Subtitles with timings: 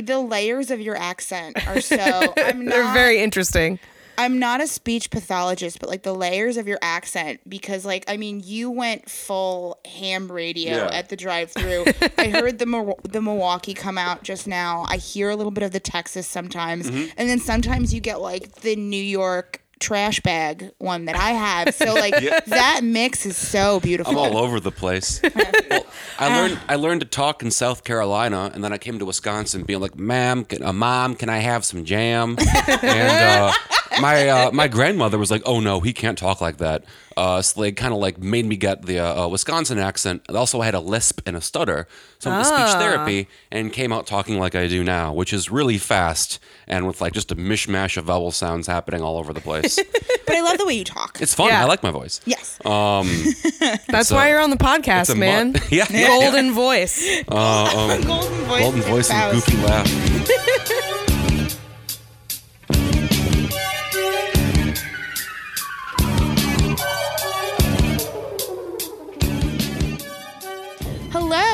[0.00, 2.32] the layers of your accent are so.
[2.38, 3.78] I'm They're very interesting.
[4.18, 8.18] I'm not a speech pathologist, but like the layers of your accent, because like I
[8.18, 10.90] mean, you went full ham radio Yeah.
[10.92, 11.86] at the drive-through.
[12.18, 14.84] I heard the Mo- the Milwaukee come out just now.
[14.86, 17.10] I hear a little bit of the Texas sometimes, Mm-hmm.
[17.16, 21.74] and then sometimes you get like the New York trash bag one that I have.
[21.74, 22.14] So like
[22.46, 24.12] that mix is so beautiful.
[24.12, 25.20] I'm all over the place.
[25.70, 25.86] well,
[26.18, 29.64] I learned I learned to talk in South Carolina, and then I came to Wisconsin,
[29.64, 32.36] being like, "Ma'am, can, uh, mom, can I have some jam?"
[32.68, 33.52] and uh,
[34.00, 36.84] my uh, my grandmother was like, "Oh no, he can't talk like that."
[37.16, 40.22] Uh, so they kind of like made me get the uh, uh, Wisconsin accent.
[40.30, 41.86] Also, I had a lisp and a stutter,
[42.18, 45.32] so I went to speech therapy and came out talking like I do now, which
[45.32, 49.32] is really fast and with like just a mishmash of vowel sounds happening all over
[49.32, 49.76] the place.
[50.26, 51.18] but I love the way you talk.
[51.20, 51.48] it's fun.
[51.48, 51.62] Yeah.
[51.62, 52.20] I like my voice.
[52.24, 52.58] yes.
[52.62, 55.54] That's So, why you're on the podcast, a mu- man.
[55.70, 55.86] Yeah.
[55.90, 57.04] Golden voice.
[57.26, 58.60] golden voice.
[58.60, 59.46] Golden voice and spouse.
[59.46, 60.98] goofy laugh.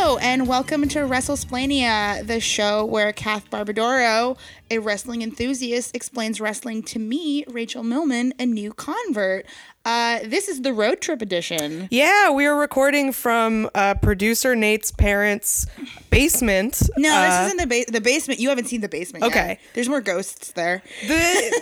[0.09, 4.39] Hello and welcome to WrestleSplania, the show where Kath Barbadoro,
[4.70, 9.45] a wrestling enthusiast, explains wrestling to me, Rachel Millman, a new convert.
[9.84, 11.89] Uh, this is the road trip edition.
[11.91, 15.67] Yeah, we are recording from uh, producer Nate's parents'
[16.09, 16.81] basement.
[16.97, 18.41] No, Uh, this isn't the ba- the basement.
[18.41, 19.27] You haven't seen the basement.
[19.27, 19.31] yet.
[19.31, 19.59] Okay.
[19.75, 20.83] there's more ghosts there.
[21.06, 21.17] the,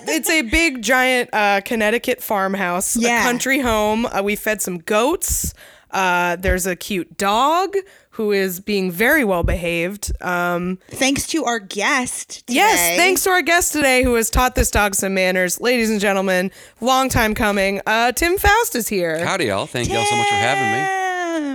[0.07, 3.23] it's a big, giant uh, Connecticut farmhouse, Yeah.
[3.23, 4.07] a country home.
[4.07, 5.53] Uh, we fed some goats.
[5.91, 7.75] Uh, there's a cute dog
[8.17, 10.11] who is being very well behaved.
[10.23, 12.47] Um, Thanks to our guest.
[12.47, 12.55] Today.
[12.55, 15.61] yes, thanks to our guest today who has taught this dog some manners.
[15.61, 16.51] Ladies and gentlemen,
[16.81, 17.81] long time coming.
[17.87, 19.23] Uh, Tim Faust is here.
[19.25, 19.67] Howdy, y'all.
[19.67, 21.07] Thank y'all so much for having me.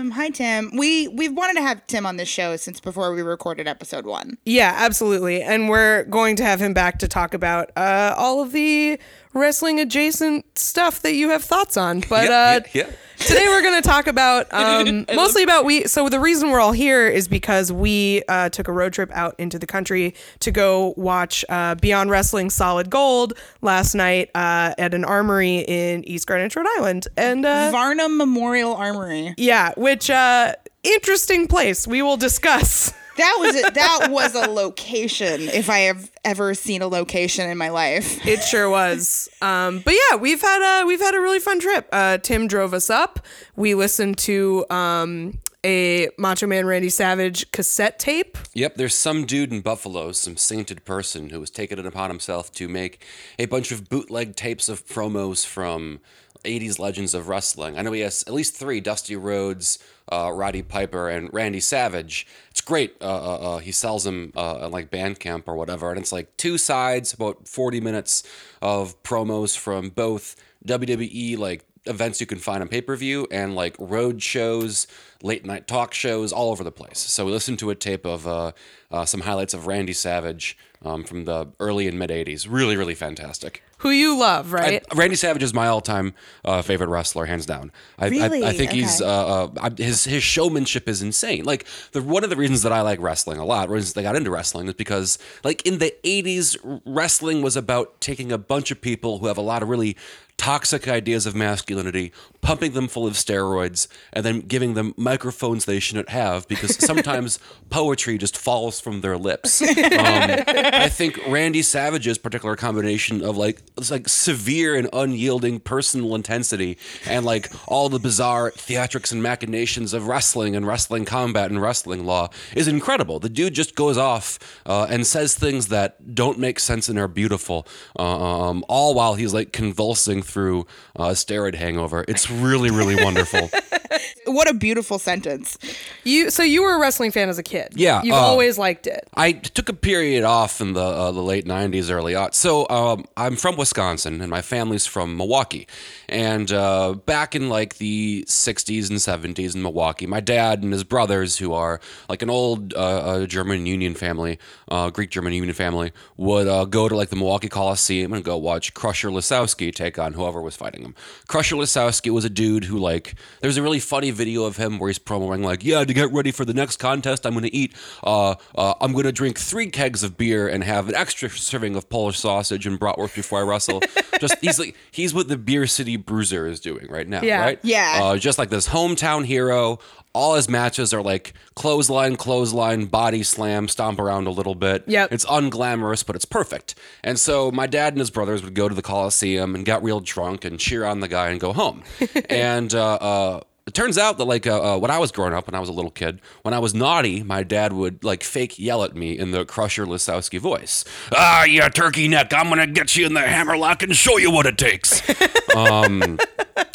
[0.02, 0.12] Tim.
[0.12, 0.72] Hi, Tim.
[0.76, 4.38] We we've wanted to have Tim on this show since before we recorded episode one.
[4.46, 5.42] Yeah, absolutely.
[5.42, 9.00] And we're going to have him back to talk about uh, all of the
[9.34, 12.02] wrestling adjacent stuff that you have thoughts on.
[12.10, 12.92] But Yeah, uh, yeah, yeah.
[13.18, 15.86] today we're going to talk about um, mostly about we.
[15.88, 19.36] So the reason we're all here is because we uh, took a road trip out
[19.38, 24.94] into the country to go watch uh, Beyond Wrestling Solid Gold last night uh, at
[24.94, 29.34] an armory in East Greenwich, Rhode Island, and uh, Varnum Memorial Armory.
[29.38, 31.88] yeah, which uh, interesting place.
[31.88, 32.94] We will discuss.
[33.22, 35.42] That was a, that was a location.
[35.42, 39.30] If I have ever seen a location in my life, It sure was.
[39.42, 41.88] Um, but yeah, we've had a we've had a really fun trip.
[41.92, 43.20] Uh, Tim drove us up.
[43.56, 48.38] We listened to um, a Macho Man Randy Savage cassette tape.
[48.54, 52.52] Yep, there's some dude in Buffalo, some sainted person, who has taken it upon himself
[52.54, 53.06] to make
[53.38, 56.00] a bunch of bootleg tapes of promos from
[56.44, 57.78] 80s legends of wrestling.
[57.78, 59.80] I know he has at least three Dusty Rhodes,
[60.12, 62.28] uh, Roddy Piper, and Randy Savage.
[62.50, 62.96] It's great.
[63.02, 66.36] Uh, uh, uh, he sells them uh, on like Bandcamp or whatever, and it's like
[66.38, 68.24] two sides, about 40 minutes
[68.62, 70.36] of promos from both
[70.66, 74.88] WWE, like events you can find on pay per view and like road shows,
[75.24, 77.00] late night talk shows, all over the place.
[77.00, 78.52] So we listened to a tape of uh,
[78.92, 82.48] uh, some highlights of Randy Savage um, from the early and mid 80s.
[82.50, 83.64] Really, really fantastic.
[83.82, 84.84] Who you love, right?
[84.92, 86.14] I- Randy Savage is my all-time
[86.46, 87.72] uh, favorite wrestler, hands down.
[87.98, 88.44] I, Really?
[88.44, 91.44] I, I think he's uh, uh, his his showmanship is insane.
[91.46, 94.16] Like the one of the reasons that I like wrestling a lot, reasons I got
[94.16, 98.82] into wrestling, is because like in the '80s, wrestling was about taking a bunch of
[98.82, 99.98] people who have a lot of really
[100.38, 105.80] toxic ideas of masculinity, pumping them full of steroids, and then giving them microphones they
[105.80, 109.62] shouldn't have because sometimes poetry just falls from their lips.
[109.92, 116.78] Um, I think Randy Savage's particular combination of like like severe and unyielding personal intensity
[117.06, 122.06] and like all the bizarre theatrics and machinations of wrestling and wrestling combat and wrestling
[122.06, 123.20] law is incredible.
[123.20, 127.08] The dude just goes off uh, and says things that don't make sense and are
[127.08, 130.62] beautiful, uh, um, all while he's like convulsing through
[131.00, 132.06] uh, a steroid hangover.
[132.08, 133.50] It's really, really wonderful.
[134.26, 135.58] what a beautiful sentence.
[136.04, 137.70] you so you were a wrestling fan as a kid.
[137.76, 139.08] Yeah, you've uh, always liked it.
[139.16, 142.36] I took a period off in the uh, the late '90s, early aughts.
[142.36, 145.68] So um, I'm from Wisconsin, and my family's from Milwaukee.
[146.08, 149.00] And uh, back in like the '60s and
[149.36, 151.80] '70s in Milwaukee, my dad and his brothers, who are
[152.10, 154.40] like an old uh, uh, German Union family,
[154.70, 158.38] uh, Greek German Union family, would uh, go to like the Milwaukee Coliseum and go
[158.38, 160.96] watch Crusher Lisowski take on whoever was fighting him.
[161.28, 164.90] Crusher Lisowski was a dude who like there's a really funny video of him where
[164.90, 167.74] he's promoting like, yeah, to get ready for the next contest, I'm going to eat,
[168.04, 171.76] uh, uh, I'm going to drink three kegs of beer and have an extra serving
[171.76, 173.82] of Polish sausage and bratwurst before I wrestle.
[174.20, 177.42] just he's like he's what the Beer City Bruiser is doing right now, Yeah.
[177.42, 177.60] right?
[177.64, 178.00] Yeah.
[178.04, 179.80] Uh, just like this hometown hero.
[180.14, 184.84] All his matches are like clothesline, clothesline, body slam, stomp around a little bit.
[184.86, 185.14] Yep.
[185.14, 186.76] It's unglamorous, but it's perfect.
[187.02, 190.02] And so my dad and his brothers would go to the Coliseum and get real
[190.02, 191.84] drunk and cheer on the guy and go home.
[192.30, 195.48] and uh, uh, it turns out that like uh, uh, when I was growing up,
[195.48, 198.58] when I was a little kid, when I was naughty, my dad would like fake
[198.58, 200.84] yell at me in the Crusher Lisowski voice.
[201.16, 202.34] Ah, you turkey neck!
[202.34, 205.02] I'm gonna get you in the hammerlock and show you what it takes.
[205.56, 206.20] um,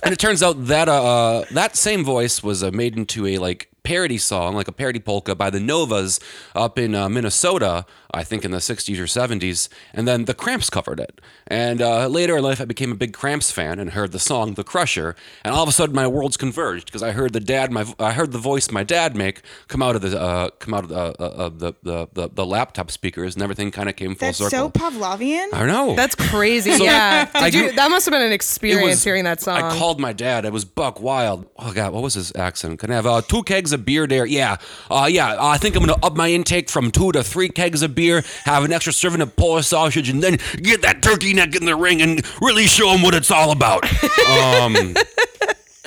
[0.06, 3.38] and it turns out that uh, uh, that same voice was uh, made into a
[3.38, 6.18] like parody song, like a parody polka by the Novas
[6.54, 7.84] up in uh, Minnesota,
[8.16, 9.68] I think in the 60s or 70s.
[9.92, 11.20] And then the Cramps covered it.
[11.46, 14.54] And uh, later in life, I became a big Cramps fan and heard the song
[14.54, 15.14] "The Crusher."
[15.44, 18.12] And all of a sudden, my worlds converged because I heard the dad, my I
[18.12, 20.96] heard the voice my dad make come out of the uh, come out of the,
[20.96, 24.38] uh, uh, the, the the the laptop speakers, and everything kind of came full That's
[24.38, 24.50] circle.
[24.50, 25.48] so Pavlovian.
[25.52, 25.94] I know.
[25.94, 26.70] That's crazy.
[26.82, 27.26] yeah.
[27.26, 29.62] Did I you, that must have been an It experience hearing that song.
[29.62, 30.44] I called my dad.
[30.44, 31.46] It was Buck Wild.
[31.58, 32.80] Oh God, what was his accent?
[32.80, 34.26] Can I have uh, two kegs of beer there?
[34.26, 34.56] Yeah,
[34.90, 35.36] uh, yeah.
[35.38, 38.05] I think I'm gonna up my intake from two to three kegs of beer.
[38.44, 41.76] Have an extra serving of Polish sausage, and then get that turkey neck in the
[41.76, 43.84] ring and really show them what it's all about.
[44.28, 44.94] um,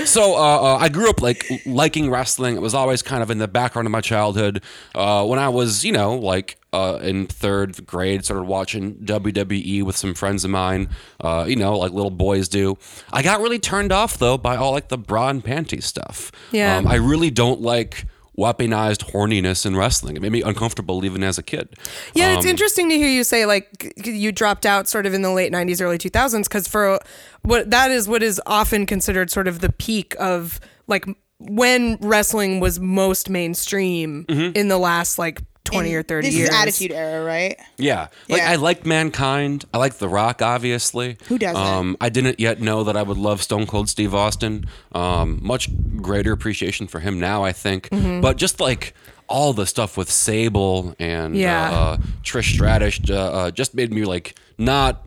[0.06, 2.56] so uh, uh, I grew up like liking wrestling.
[2.56, 4.64] It was always kind of in the background of my childhood.
[4.96, 9.98] Uh, when I was, you know, like uh, in third grade, started watching WWE with
[9.98, 10.90] some friends of mine.
[11.20, 12.78] Uh, you know, like little boys do.
[13.12, 16.32] I got really turned off though by all like the bra and panty stuff.
[16.52, 16.78] Yeah.
[16.78, 18.06] um, I really don't like
[18.40, 20.16] weaponized horniness in wrestling.
[20.16, 21.76] It made me uncomfortable even as a kid.
[22.16, 25.32] Yeah, it's interesting to hear you say like you dropped out sort of in the
[25.32, 27.00] late 90s early 2000s cuz for
[27.44, 31.06] what that is what is often considered sort of the peak of like
[31.40, 34.58] when wrestling was most mainstream Mm-hmm.
[34.58, 35.42] in the last like
[35.72, 36.50] 20 or 30 this years.
[36.50, 37.58] is Attitude Era, right?
[37.78, 38.08] Yeah.
[38.28, 38.52] Like Yeah.
[38.52, 39.66] I liked Mankind.
[39.74, 41.18] I liked The Rock, obviously.
[41.28, 41.56] Who doesn't?
[41.62, 44.66] Um, I didn't yet know that I would love Stone Cold Steve Austin.
[44.94, 45.70] Um, much
[46.02, 47.90] greater appreciation for him now, I think.
[47.90, 48.22] Mm-hmm.
[48.22, 48.94] But just like
[49.28, 51.72] all the stuff with Sable and Yeah.
[51.72, 55.04] uh, Trish Stratus uh, uh, just made me like not.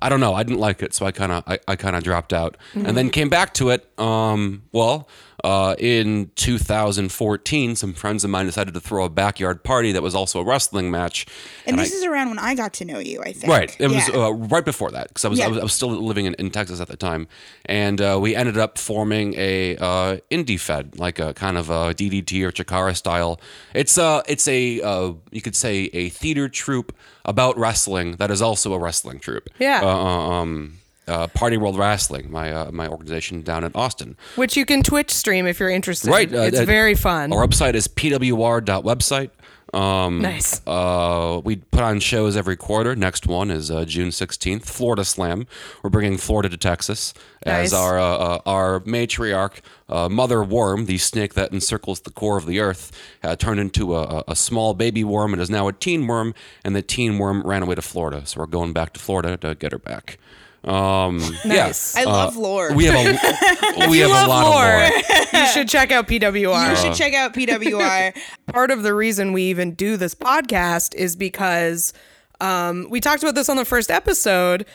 [0.00, 0.34] I don't know.
[0.34, 2.86] I didn't like it, so I kind of I, I kind of dropped out, Mm-hmm.
[2.86, 3.88] and then came back to it.
[3.98, 5.08] Um, well,
[5.44, 10.14] uh, in 2014, some friends of mine decided to throw a backyard party that was
[10.14, 11.26] also a wrestling match,
[11.66, 13.52] And, I- this is around when I got to know you, I think.
[13.52, 13.76] Right.
[13.78, 16.24] It was uh, right before that because I was, I was I was still living
[16.26, 17.28] in, in Texas at the time,
[17.66, 21.92] and uh, we ended up forming a uh, indie fed, like a kind of a
[21.94, 23.38] DDT or Chikara style.
[23.74, 26.92] It's uh it's a uh, you could say a theater troupe
[27.24, 29.48] about wrestling that is also a wrestling troupe.
[29.58, 29.80] Yeah.
[29.84, 30.78] Um.
[31.06, 34.16] Uh, Party World Wrestling, my uh, my organization down in Austin.
[34.36, 36.08] which you can Twitch stream if you're interested.
[36.10, 36.32] Right.
[36.34, 37.32] uh, it's uh, very fun.
[37.32, 39.30] Our website is pwr.website.
[39.74, 40.60] Um, Nice.
[40.66, 42.94] Uh, we put on shows every quarter.
[42.94, 45.46] Next one is uh, June 16th, Florida Slam.
[45.82, 47.12] We're bringing Florida to Texas
[47.44, 47.66] Nice.
[47.66, 47.98] as our
[48.46, 52.92] our matriarch, uh, Mother Worm, the snake that encircles the core of the earth,
[53.24, 56.34] uh, turned into a- a small baby worm and is now a teen worm.
[56.64, 59.54] And the teen worm ran away to Florida, so we're going back to Florida to
[59.56, 60.18] get her back.
[60.64, 61.94] Um, Nice.
[61.94, 62.74] Yeah, I uh, love lore.
[62.74, 64.84] We have a we have a lot lore.
[64.84, 65.22] of lore.
[65.42, 66.70] you should check out PWR.
[66.70, 68.14] you should check out PWR.
[68.46, 71.92] part of the reason we even do this podcast is because
[72.40, 74.66] um, we talked about this on the first episode.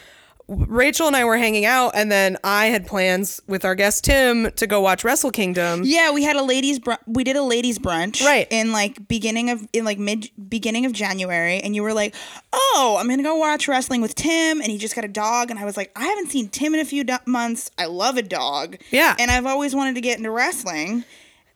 [0.52, 4.52] Rachel and I were hanging out, and then I had plans with our guest Tim
[4.54, 5.84] to go watch Wrestle Kingdom.
[5.86, 8.48] yeah, we had a ladies br- we did a ladies brunch Right.
[8.50, 12.16] in like beginning of in like mid beginning of January and you were like,
[12.52, 15.52] "Oh, I'm going to go watch wrestling with Tim and he just got a dog."
[15.52, 17.70] And I was like, "I haven't seen Tim in a few do- months.
[17.78, 19.16] I love a dog." Yeah.
[19.20, 21.04] And I've always wanted to get into wrestling.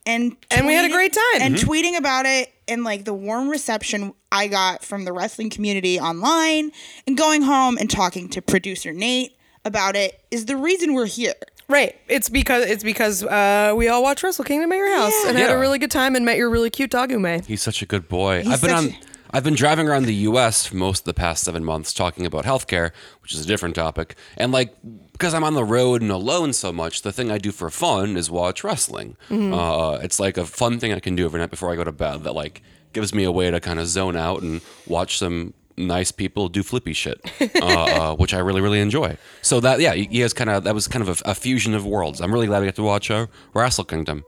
[0.06, 1.42] And And we had a great time.
[1.42, 1.68] And Mm-hmm.
[1.68, 6.72] tweeting about it and like the warm reception I got from the wrestling community online
[7.08, 11.34] and going home and talking to producer Nate about it is the reason we're here.
[11.70, 11.96] Right.
[12.10, 15.30] It's because it's because uh, we all watched Wrestle Kingdom at your house Yeah.
[15.30, 17.42] and had a really good time and met your really cute dog Ume.
[17.44, 18.44] He's such a good boy.
[18.44, 18.90] He's I've been such on.
[18.90, 20.68] a- I've been driving around the U.S.
[20.68, 22.92] for most of the past seven months talking about healthcare,
[23.24, 24.16] which is a different topic.
[24.38, 24.76] And like,
[25.14, 28.18] because I'm on the road and alone so much, the thing I do for fun
[28.18, 29.16] is watch wrestling.
[29.32, 31.92] Uh, it's like a fun thing I can do every night before I go to
[31.92, 32.24] bed.
[32.24, 32.62] That like
[32.94, 36.62] gives me a way to kind of zone out and watch some nice people do
[36.62, 37.20] flippy shit,
[37.62, 39.18] uh, uh, which I really really enjoy.
[39.42, 41.86] So that yeah, he has kind of that was kind of a, a fusion of
[41.86, 42.20] worlds.
[42.22, 44.24] I'm really glad we got to watch uh, Wrestle Kingdom.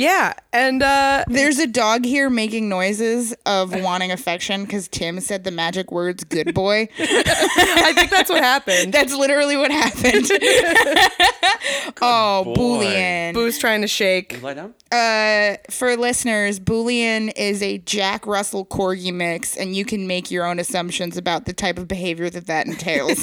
[0.00, 5.44] Yeah, and uh, There's a dog here making noises of wanting affection because Tim said
[5.44, 8.94] the magic words "good boy." I think that's what happened.
[8.94, 10.26] That's literally what happened.
[12.00, 12.54] oh, boy.
[12.54, 13.34] Boolean.
[13.34, 14.42] Boo's trying to shake.
[14.42, 14.74] Lie down.
[14.90, 20.46] Uh, for listeners, Boolean is a Jack Russell Corgi mix, and you can make your
[20.46, 23.18] own assumptions about the type of behavior that that entails.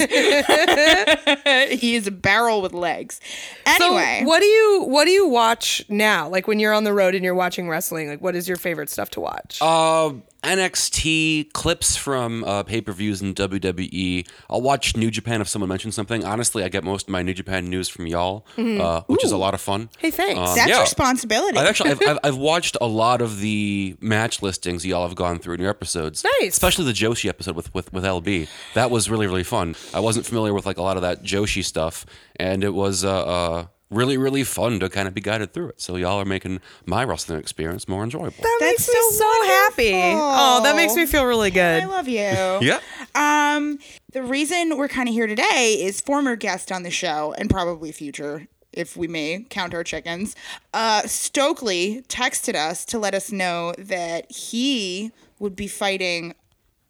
[1.80, 3.20] he is a barrel with legs.
[3.66, 6.28] Anyway, So what do you what do you watch now?
[6.28, 8.90] Like when you're on the road and you're watching wrestling, like what is your favorite
[8.90, 9.58] stuff to watch?
[9.60, 14.26] Uh, NXT clips from uh, pay per views in WWE.
[14.48, 16.24] I'll watch New Japan if someone mentions something.
[16.24, 19.36] Honestly, I get most of my New Japan news from y'all, uh, which is a
[19.36, 19.90] lot of fun.
[19.98, 20.38] hey, thanks.
[20.38, 20.80] Um, that's yeah.
[20.80, 21.58] responsibility.
[21.58, 25.38] I've actually I've, I've, I've watched a lot of the match listings y'all have gone
[25.38, 26.24] through in your episodes.
[26.40, 26.52] Nice.
[26.52, 28.48] especially the Joshi episode with, with with LB.
[28.74, 29.74] That was really really fun.
[29.92, 32.06] I wasn't familiar with like a lot of that Joshi stuff,
[32.36, 35.80] and it was uh, uh really really fun to kind of be guided through it.
[35.80, 38.36] So y'all are making my wrestling experience more enjoyable.
[38.42, 39.92] that That's makes me so so happy.
[39.94, 41.82] Oh, that makes me feel really good.
[41.82, 42.18] I love you.
[42.68, 42.80] Yeah.
[43.14, 43.78] Um,
[44.12, 47.92] the reason we're kind of here today is former guest on the show and probably
[47.92, 50.36] future, if we may count our chickens.
[50.74, 56.34] Uh, Stokely texted us to let us know that he would be fighting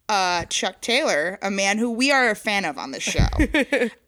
[0.09, 3.27] uh, Chuck Taylor, a man who we are a fan of on this show.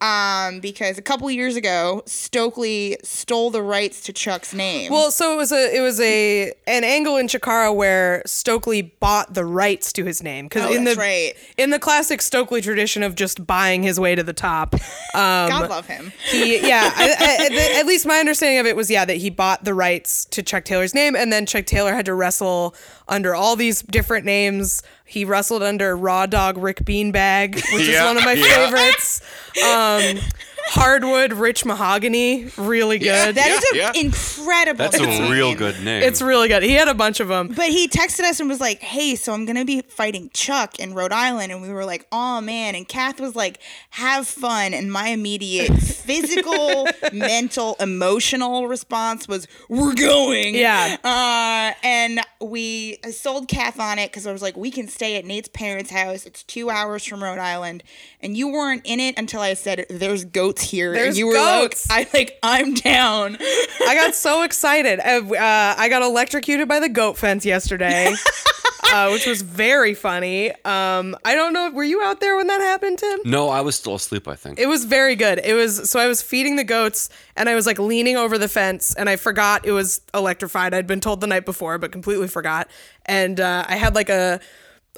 [0.06, 4.90] um, because a couple years ago, Stokely stole the rights to Chuck's name.
[4.92, 9.34] Well, so it was a it was a an angle in Chikara where Stokely bought
[9.34, 11.32] the rights to his name because Oh, in that's the right.
[11.56, 14.74] in the classic Stokely tradition of just buying his way to the top.
[15.14, 16.10] Um, God love him.
[16.30, 19.62] he yeah I, I, at least my understanding of it was yeah that he bought
[19.62, 22.74] the rights to chuck taylor's name and then chuck taylor had to wrestle
[23.08, 24.82] under all these different names
[25.12, 28.70] he wrestled under raw dog rick beanbag which is one of my yeah.
[28.70, 29.20] favorites
[29.62, 30.18] um
[30.66, 34.00] hardwood rich mahogany really good That is Yeah, an yeah.
[34.02, 36.02] incredible That's a real good name.
[36.02, 38.60] it's really good he had a bunch of them But he texted us and was
[38.60, 42.06] like, "Hey, so I'm gonna be fighting Chuck in Rhode Island," and we were like,
[42.12, 43.58] "Oh man!" And Kath was like,
[43.90, 50.96] "Have fun," and my immediate physical, mental, emotional response was, "We're going." Yeah.
[51.04, 55.24] Uh, and we sold Kath on it because I was like, "We can stay at
[55.24, 56.24] Nate's parents' house.
[56.26, 57.82] It's two hours from Rhode Island."
[58.20, 61.34] And you weren't in it until I said, "There's goats here," There's and you were
[61.34, 61.88] goats.
[61.90, 63.36] like, "I like, I'm down."
[63.86, 68.12] i got so excited uh, uh, i got electrocuted by the goat fence yesterday
[68.92, 72.60] uh, which was very funny um, i don't know were you out there when that
[72.60, 74.26] happened tim no, I was still asleep.
[74.28, 74.58] I think.
[74.58, 75.40] It was very good.
[75.44, 78.48] It was so I was feeding the goats and I was like leaning over the
[78.48, 80.74] fence and I forgot it was electrified.
[80.74, 82.68] I'd been told the night before, but completely forgot.
[83.06, 84.40] And uh, I had like a,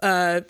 [0.02, 0.44] a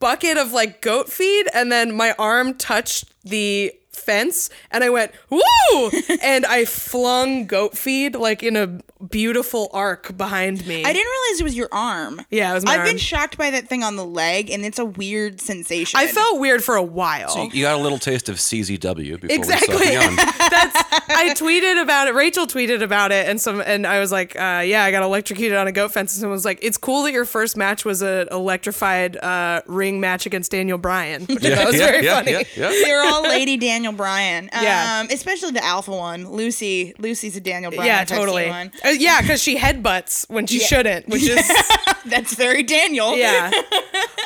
[0.00, 5.12] bucket of like goat feed and then my arm touched the fence and I went
[5.30, 5.40] woo
[6.22, 10.84] and I flung goat feed like in a beautiful arc behind me.
[10.84, 12.20] I didn't realize it was your arm.
[12.30, 12.80] Yeah, it was my arm.
[12.82, 15.98] I've been shocked by that thing on the leg, and it's a weird sensation.
[15.98, 17.48] I felt weird for a while.
[17.52, 19.76] You got a little taste of CZW before Exactly.
[19.76, 20.10] we saw
[20.50, 20.76] That's
[21.08, 22.14] I tweeted about it.
[22.14, 25.56] Rachel tweeted about it, and some and I was like, uh, "Yeah, I got electrocuted
[25.56, 28.02] on a goat fence." And someone was like, "It's cool that your first match was
[28.02, 32.32] an electrified uh, ring match against Daniel Bryan." Which I thought was very funny.
[32.32, 32.68] Yeah, yeah.
[32.68, 34.50] They're all Lady Daniel Bryan.
[34.52, 35.02] Um, Yeah.
[35.10, 36.94] especially the alpha one, Lucy.
[36.98, 37.86] Lucy's a Daniel Bryan.
[37.86, 38.48] Yeah, if I've seen totally.
[38.48, 38.72] one.
[38.84, 40.66] Uh, yeah, because she headbutts when she Yeah.
[40.66, 41.50] shouldn't, which is
[42.06, 43.16] That's very Daniel.
[43.16, 43.50] yeah.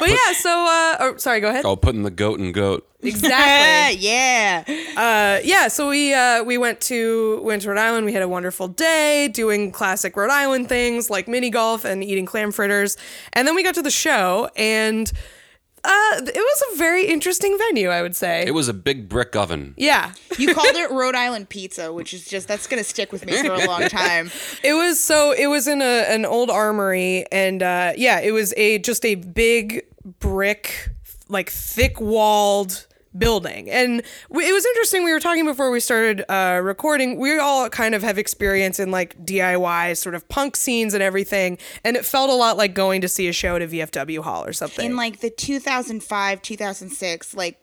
[0.01, 1.65] But yeah, so uh, oh, sorry, go ahead.
[1.65, 2.85] Oh, putting the goat and goat.
[3.05, 3.99] Exactly.
[4.01, 4.65] yeah.
[4.97, 8.05] Uh, yeah, so we uh, we went to went to Rhode Island.
[8.07, 12.27] We had a wonderful day doing classic Rhode Island things like mini golf and eating
[12.27, 12.97] clam fritters,
[13.35, 15.13] and then we got to the show, and
[15.85, 17.91] uh, it was a very interesting venue.
[17.91, 18.45] I would say.
[18.47, 19.75] It was a big brick oven.
[19.77, 23.41] yeah, You called it Rhode Island pizza, which is just that's gonna stick with me
[23.43, 24.31] for a long time.
[24.65, 28.55] it was so it was in a an old armory, and uh, yeah, it was
[28.57, 29.85] a just a big
[30.21, 30.91] brick,
[31.29, 33.71] like thick walled building.
[33.71, 37.69] And we, it was interesting we were talking before we started uh, recording we all
[37.69, 42.05] kind of have experience in like diy sort of punk scenes and everything and it
[42.05, 44.87] felt a lot like going to see a show at a vfw hall or something.
[44.87, 47.59] In like the 2005, 2006, like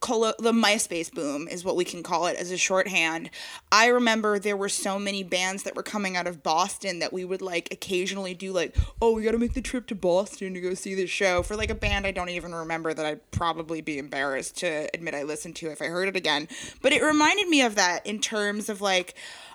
[0.00, 3.30] colo- the MySpace boom is what we can call it as a shorthand.
[3.70, 7.24] I remember there were so many bands that were coming out of Boston that we
[7.24, 10.60] would like occasionally do like, oh, we got to make the trip to Boston to
[10.60, 13.80] go see this show for like a band I don't even remember that I'd probably
[13.80, 16.48] be embarrassed to admit I listened to if I heard it again.
[16.82, 19.14] But it reminded me of that in terms of like,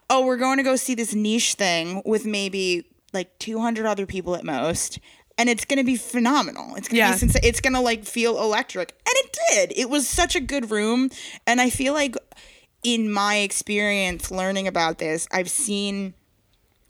[0.09, 4.35] oh, we're going to go see this niche thing with maybe like 200 other people
[4.35, 4.99] at most
[5.37, 6.75] and it's going to be phenomenal.
[6.75, 7.31] It's going to Yeah.
[7.41, 8.91] be it's going to like feel electric.
[9.05, 9.73] And it did.
[9.77, 11.09] It was such a good room
[11.45, 12.15] and I feel like
[12.83, 16.13] in my experience learning about this, I've seen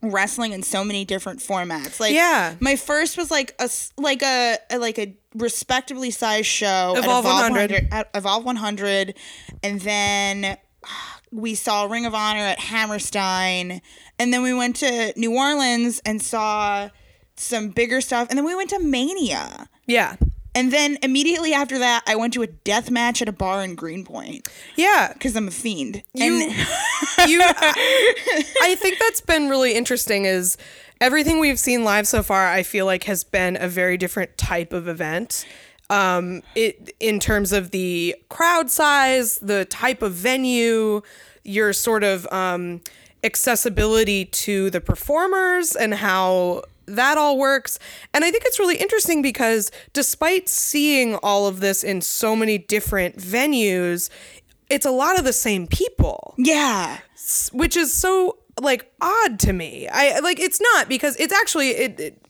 [0.01, 1.99] wrestling in so many different formats.
[1.99, 2.55] Like Yeah.
[2.59, 7.49] my first was like a like a, a like a respectably sized show Evolve at
[7.51, 7.87] 100.
[7.91, 9.15] at Evolve 100
[9.63, 13.81] and then ah, we saw Ring of Honor at Hammerstein
[14.19, 16.89] and then we went to New Orleans and saw
[17.35, 19.67] some bigger stuff and then we went to Mania.
[19.85, 20.15] Yeah.
[20.57, 23.75] And then immediately after that, I went to a death match at a bar in
[23.75, 25.11] Greenpoint Yeah.
[25.11, 26.01] because I'm a fiend.
[26.13, 26.51] You, and
[27.29, 30.23] you, I think that's been really interesting.
[30.23, 30.57] Is
[31.01, 32.47] everything we've seen live so far?
[32.47, 35.45] I feel like has been a very different type of event.
[35.89, 41.01] Um, it in terms of the crowd size, the type of venue,
[41.43, 42.81] your sort of um,
[43.23, 47.79] accessibility to the performers, and how that all works.
[48.13, 52.57] And I think it's really interesting because despite seeing all of this in so many
[52.57, 54.09] different venues,
[54.69, 56.97] it's a lot of the same people yeah.
[57.53, 59.87] which is so like odd to me.
[59.91, 62.21] I like it's not because it's actually it, it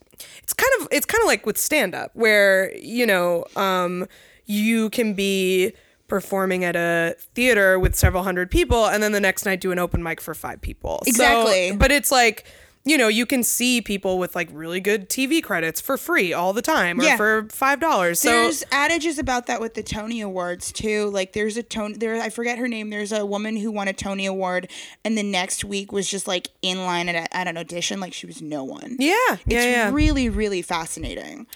[0.42, 4.08] it's kind of it's kind of like with stand up where you know um
[4.46, 5.74] you can be
[6.08, 9.80] performing at a theater with several hundred people and then the next night do an
[9.80, 11.00] open mic for five people.
[11.04, 11.76] So- Exactly.
[11.76, 12.46] but it's like
[12.88, 16.54] you know, you can see people with like really good TV credits for free all
[16.54, 17.18] the time or Yeah.
[17.18, 18.20] for five dollars.
[18.20, 21.10] So There's adages about that with the Tony Awards too.
[21.10, 22.92] Like there's a Tony there I forget her name.
[22.92, 24.70] There's a woman who won a Tony Award
[25.04, 28.14] and the next week was just like in line at, a, at an audition like
[28.14, 28.98] she was no one.
[29.00, 29.92] yeah, yeah, It's yeah.
[29.92, 31.48] really, really fascinating.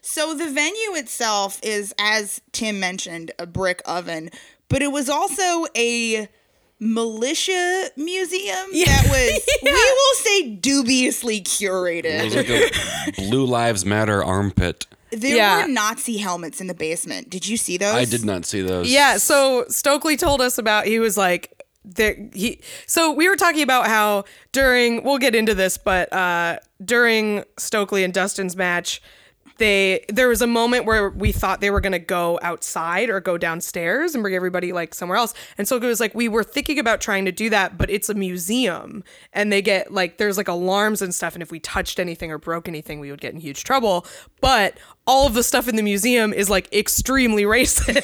[0.00, 4.30] So the venue itself is, as Tim mentioned, a brick oven,
[4.68, 6.26] but it was also a
[6.82, 12.34] militia museum that was, we will say, dubiously It was curated.
[12.34, 14.86] like a Blue Lives Matter armpit.
[15.12, 15.62] There Yeah.
[15.62, 17.30] were Nazi helmets in the basement.
[17.30, 17.94] Did you see those?
[17.94, 18.90] I did not see those.
[18.90, 21.52] Yeah, so Stokely told us about he was like
[21.84, 26.58] there he so we were talking about how during we'll get into this, but uh
[26.84, 29.02] during Stokely and Dustin's match
[29.62, 33.38] they there was a moment where we thought they were gonna go outside or go
[33.38, 35.32] downstairs and bring everybody like somewhere else.
[35.56, 38.08] And so it was like we were thinking about trying to do that, but it's
[38.08, 42.00] a museum and they get like there's like alarms and stuff, and if we touched
[42.00, 44.04] anything or broke anything, we would get in huge trouble.
[44.40, 48.02] But all of the stuff in the museum is like extremely racist.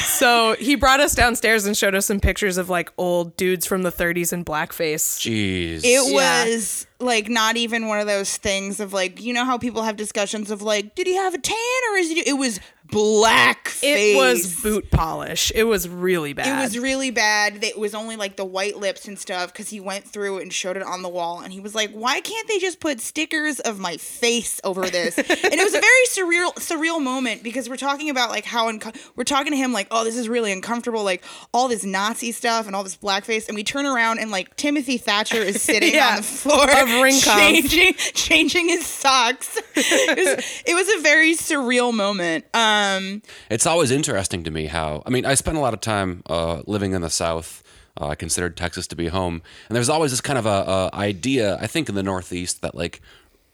[0.00, 3.82] so he brought us downstairs and showed us some pictures of like old dudes from
[3.82, 5.18] the 30s in blackface.
[5.20, 5.82] Jeez.
[5.84, 6.44] It Yeah.
[6.44, 9.96] was like not even one of those things of like you know how people have
[9.96, 12.58] discussions of like did he have a tan or is he it was
[12.90, 14.14] black face.
[14.14, 15.52] It was boot polish.
[15.54, 16.58] It was really bad.
[16.58, 17.62] It was really bad.
[17.64, 20.76] It was only like the white lips and stuff because he went through and showed
[20.76, 21.40] it on the wall.
[21.40, 25.18] And he was like, "Why can't they just put stickers of my face over this?"
[25.18, 28.92] and it was a very surreal, surreal moment because we're talking about like how unco-
[29.16, 32.66] we're talking to him like, "Oh, this is really uncomfortable." Like all this Nazi stuff
[32.66, 36.10] and all this blackface, and we turn around and like Timothy Thatcher is sitting Yeah.
[36.10, 39.58] on the floor Of ring changing changing his socks.
[39.76, 42.44] it, was, it was a very surreal moment.
[42.54, 42.75] Um,
[43.50, 46.62] It's always interesting to me how I mean I spent a lot of time uh,
[46.66, 47.62] living in the South.
[47.98, 50.90] Uh, I considered Texas to be home, and there's always this kind of a, a
[50.94, 53.00] idea I think in the Northeast that like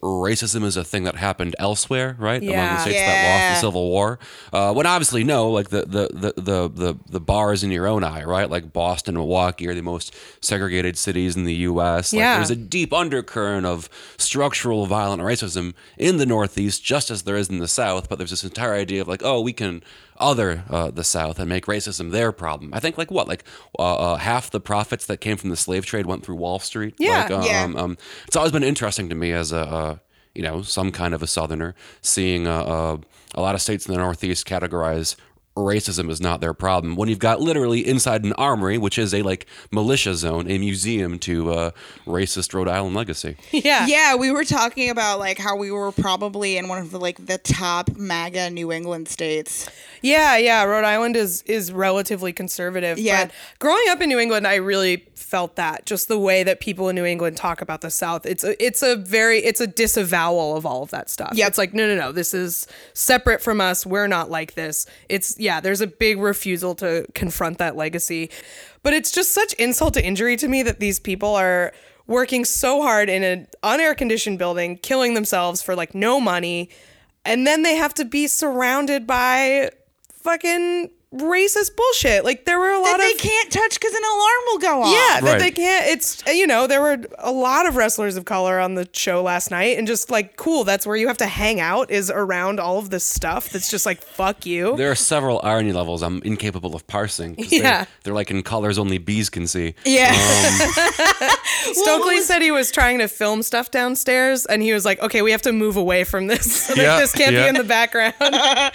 [0.02, 2.42] racism is a thing that happened elsewhere, right?
[2.42, 2.52] Yeah.
[2.64, 4.18] Among the states that lost the Civil War.
[4.52, 8.02] Uh, when obviously no, like the the, the the the the is in your own
[8.04, 8.50] eye, right?
[8.50, 12.12] Like Boston, Milwaukee are the most segregated cities in the U.S.
[12.12, 12.36] Like, Yeah.
[12.36, 13.88] there's a deep undercurrent of
[14.18, 18.08] structural violent racism in the Northeast, just as there is in the South.
[18.08, 19.82] But there's this entire idea of like, oh, we can
[20.22, 22.72] other uh, the South and make racism their problem.
[22.72, 23.44] I think like what, like
[23.78, 23.82] uh,
[24.12, 26.94] uh, half the profits that came from the slave trade went through Wall Street.
[26.98, 27.22] Yeah.
[27.22, 27.72] like, um, Yeah.
[27.76, 29.60] um, it's always been interesting to me as a.
[29.60, 29.96] Uh,
[30.34, 32.96] you know, some kind of a Southerner, seeing uh, uh,
[33.34, 35.14] a lot of states in the Northeast categorize
[35.56, 39.22] racism is not their problem when you've got literally inside an armory, which is a
[39.22, 41.70] like militia zone, a museum to uh,
[42.06, 43.36] racist Rhode Island legacy.
[43.52, 43.86] yeah.
[43.86, 47.26] Yeah, we were talking about like how we were probably in one of the like
[47.26, 49.68] the top MAGA New England states.
[50.00, 50.64] Yeah, yeah.
[50.64, 52.98] Rhode Island is is relatively conservative.
[52.98, 53.26] Yeah.
[53.26, 56.88] But growing up in New England, I really felt that just the way that people
[56.88, 58.26] in New England talk about the South.
[58.26, 61.32] It's a it's a very it's a disavowal of all of that stuff.
[61.34, 63.86] yeah It's like no no no, this is separate from us.
[63.86, 64.86] We're not like this.
[65.08, 65.60] It's yeah.
[65.60, 68.30] There's a big refusal to confront that legacy,
[68.84, 71.72] but it's just such insult to injury to me that these people are
[72.06, 76.70] working so hard in an unair conditioned building, killing themselves for like no money,
[77.24, 79.70] and then they have to be surrounded by
[80.12, 82.24] fucking racist bullshit.
[82.24, 82.98] Like there were a lot of.
[82.98, 84.92] That they of can't touch because an alarm will go off.
[84.92, 85.38] yeah, that Right.
[85.40, 85.86] they can't.
[85.88, 89.50] It's you know there were a lot of wrestlers of color on the show last
[89.50, 90.64] night, and just like cool.
[90.64, 93.50] That's where you have to hang out is around all of this stuff.
[93.50, 94.76] That's just like fuck you.
[94.76, 97.34] There are several irony levels I'm incapable of parsing.
[97.38, 97.60] Yeah.
[97.60, 99.74] They're, they're like in colors only bees can see.
[99.84, 100.10] Yeah.
[100.12, 101.30] Um,
[101.74, 105.22] Stokely was- said he was trying to film stuff downstairs, and he was like, "Okay,
[105.22, 106.68] we have to move away from this.
[106.68, 107.42] like, Yeah, this can't yeah.
[107.44, 108.14] be in the background."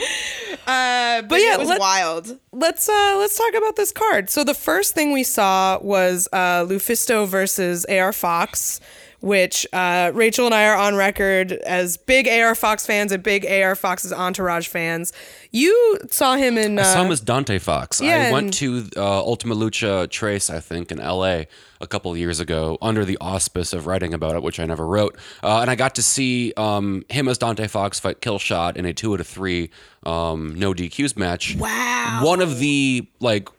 [0.68, 2.38] Uh, but, yeah, it was let- wild.
[2.52, 4.30] let's uh let's talk about this card.
[4.30, 8.82] So the first thing we saw was uh Lufisto versus AR Fox,
[9.20, 13.46] which uh Rachel and I are on record as big AR Fox fans and big
[13.46, 15.14] AR Fox's entourage fans.
[15.52, 18.02] You saw him in uh, Some is Dante Fox.
[18.02, 21.44] yeah, I went to uh, Ultima Lucha Tres, I think, in LA
[21.80, 24.86] a couple of years ago under the auspice of writing about it, which I never
[24.86, 25.16] wrote.
[25.44, 28.94] Uh, and I got to see um, him as Dante Fox fight Killshot in a
[28.94, 29.70] two out of three
[30.04, 31.56] um, no DQs match.
[31.56, 32.22] Wow.
[32.24, 33.50] One of the, like,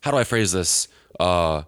[0.00, 0.88] how do I phrase this?
[1.20, 1.62] Uh,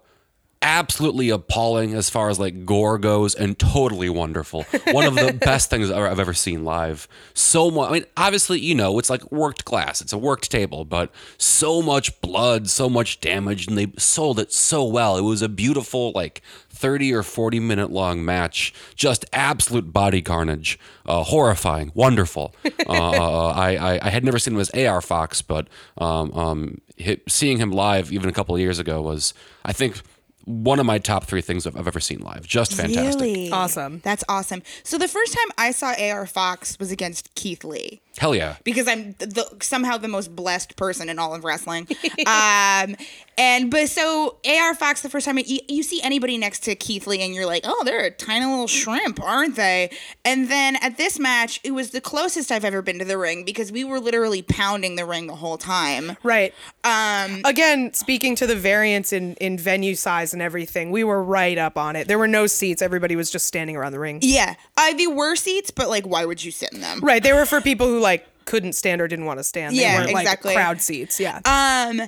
[0.61, 4.63] absolutely appalling as far as like gore goes and totally wonderful.
[4.91, 7.07] One of the best things I've ever seen live.
[7.33, 10.85] So much, I mean, obviously, you know, it's like worked glass, it's a worked table,
[10.85, 15.17] but so much blood, so much damage, and they sold it so well.
[15.17, 20.79] It was a beautiful, like, 30 or 40 minute long match, just absolute body carnage,
[21.05, 22.55] uh, horrifying, wonderful.
[22.87, 26.81] Uh, I, I, I had never seen him as AR Fox, but um, um,
[27.27, 30.01] seeing him live even a couple of years ago was, I think,
[30.45, 32.47] one of my top three things I've, I've ever seen live.
[32.47, 33.21] Just fantastic.
[33.21, 33.51] Really?
[33.51, 34.01] Awesome.
[34.03, 34.61] That's awesome.
[34.83, 38.01] So the first time I saw AR Fox was against Keith Lee.
[38.17, 38.57] Hell yeah.
[38.63, 41.87] because I'm the, somehow the most blessed person in all of wrestling.
[42.27, 42.95] um,
[43.37, 47.07] and but so AR Fox, the first time you, you see anybody next to Keith
[47.07, 49.89] Lee, and you're like, oh, they're a tiny little shrimp, aren't they?
[50.25, 53.45] And then at this match, it was the closest I've ever been to the ring
[53.45, 56.17] because we were literally pounding the ring the whole time.
[56.23, 56.53] right.
[56.83, 61.57] Um, Again, speaking to the variance in in venue size and everything, we were right
[61.57, 62.07] up on it.
[62.07, 62.81] There were no seats.
[62.81, 64.19] Everybody was just standing around the ring.
[64.21, 66.99] yeah, uh, they were seats, but like, why would you sit in them?
[66.99, 67.23] Right.
[67.23, 69.75] They were for people who like couldn't stand or didn't want to stand.
[69.77, 70.49] They Yeah, weren't exactly.
[70.53, 71.19] like crowd seats.
[71.19, 71.39] Yeah.
[71.45, 72.01] Um,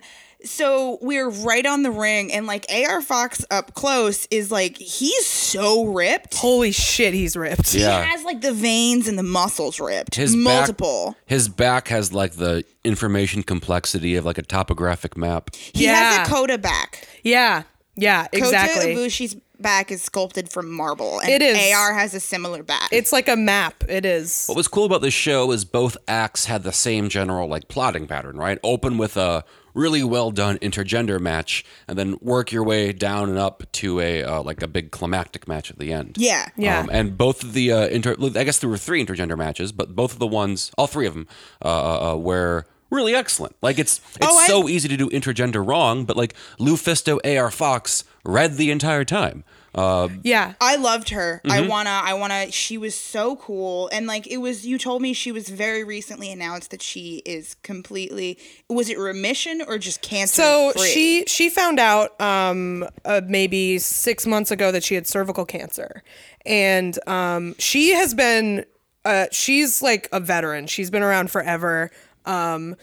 [0.46, 5.26] so we're right on the ring, and like AR Fox up close is like he's
[5.26, 6.36] so ripped.
[6.36, 7.74] Holy shit, he's ripped.
[7.74, 8.04] Yeah.
[8.04, 10.16] He has like the veins and the muscles ripped.
[10.16, 11.12] His multiple.
[11.12, 15.56] Back, his back has like the information complexity of like a topographic map.
[15.56, 15.94] he Yeah.
[16.18, 17.08] has a Kota back.
[17.24, 17.64] Yeah.
[17.96, 18.96] Yeah, exactly.
[18.96, 21.58] Kota Ibushi's back is sculpted from marble, and It is.
[21.74, 22.90] AR has a similar back.
[22.92, 23.84] It's like a map.
[23.90, 24.46] It is.
[24.46, 28.06] What was cool about this show is both acts had the same general like plotting
[28.06, 28.60] pattern, right?
[28.64, 33.40] Open with a really well done intergender match, and then work your way down and
[33.40, 36.16] up to a uh, like a big climactic match at the end.
[36.20, 36.82] yeah, Yeah.
[36.82, 39.96] Um, and both of the uh, inter, I guess there were three intergender matches, but
[39.96, 41.28] both of the ones, all three of them,
[41.66, 43.56] uh, uh, uh, were really excellent.
[43.64, 47.50] Like it's it's Oh, I- so easy to do intergender wrong, but like Lufisto AR
[47.50, 49.44] Fox read the entire time.
[49.76, 50.54] Uh, Yeah.
[50.62, 51.42] I loved her.
[51.46, 51.68] I Mm-hmm.
[51.70, 52.52] wanna, I wanna.
[52.52, 54.66] She was so cool, and like it was.
[54.66, 58.38] You told me she was very recently announced that she is completely.
[58.70, 60.42] Was it remission or just cancer?
[60.42, 65.46] So she she found out um uh, maybe six months ago that she had cervical
[65.46, 66.04] cancer,
[66.46, 68.66] and um she has been
[69.06, 70.68] uh she's like a veteran.
[70.68, 71.90] She's been around forever.
[72.26, 72.76] Um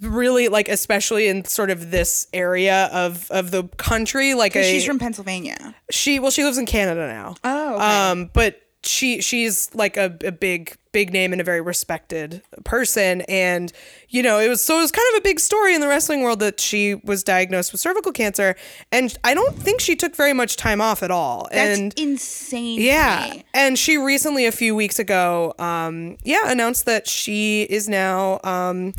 [0.00, 4.84] really like especially in sort of this area of of the country like a, she's
[4.84, 5.74] from Pennsylvania.
[5.90, 7.34] she well she lives in Canada now.
[7.42, 8.10] Oh, okay.
[8.10, 13.20] Um, but she she's like a, a big big name and a very respected person,
[13.22, 13.72] and
[14.08, 16.22] you know it was so it was kind of a big story in the wrestling
[16.22, 18.56] world that she was diagnosed with cervical cancer,
[18.90, 21.48] and I don't think she took very much time off at all.
[21.52, 22.80] That's and insane.
[22.80, 28.40] yeah, and she recently a few weeks ago, um, yeah, announced that she is now
[28.44, 28.94] um,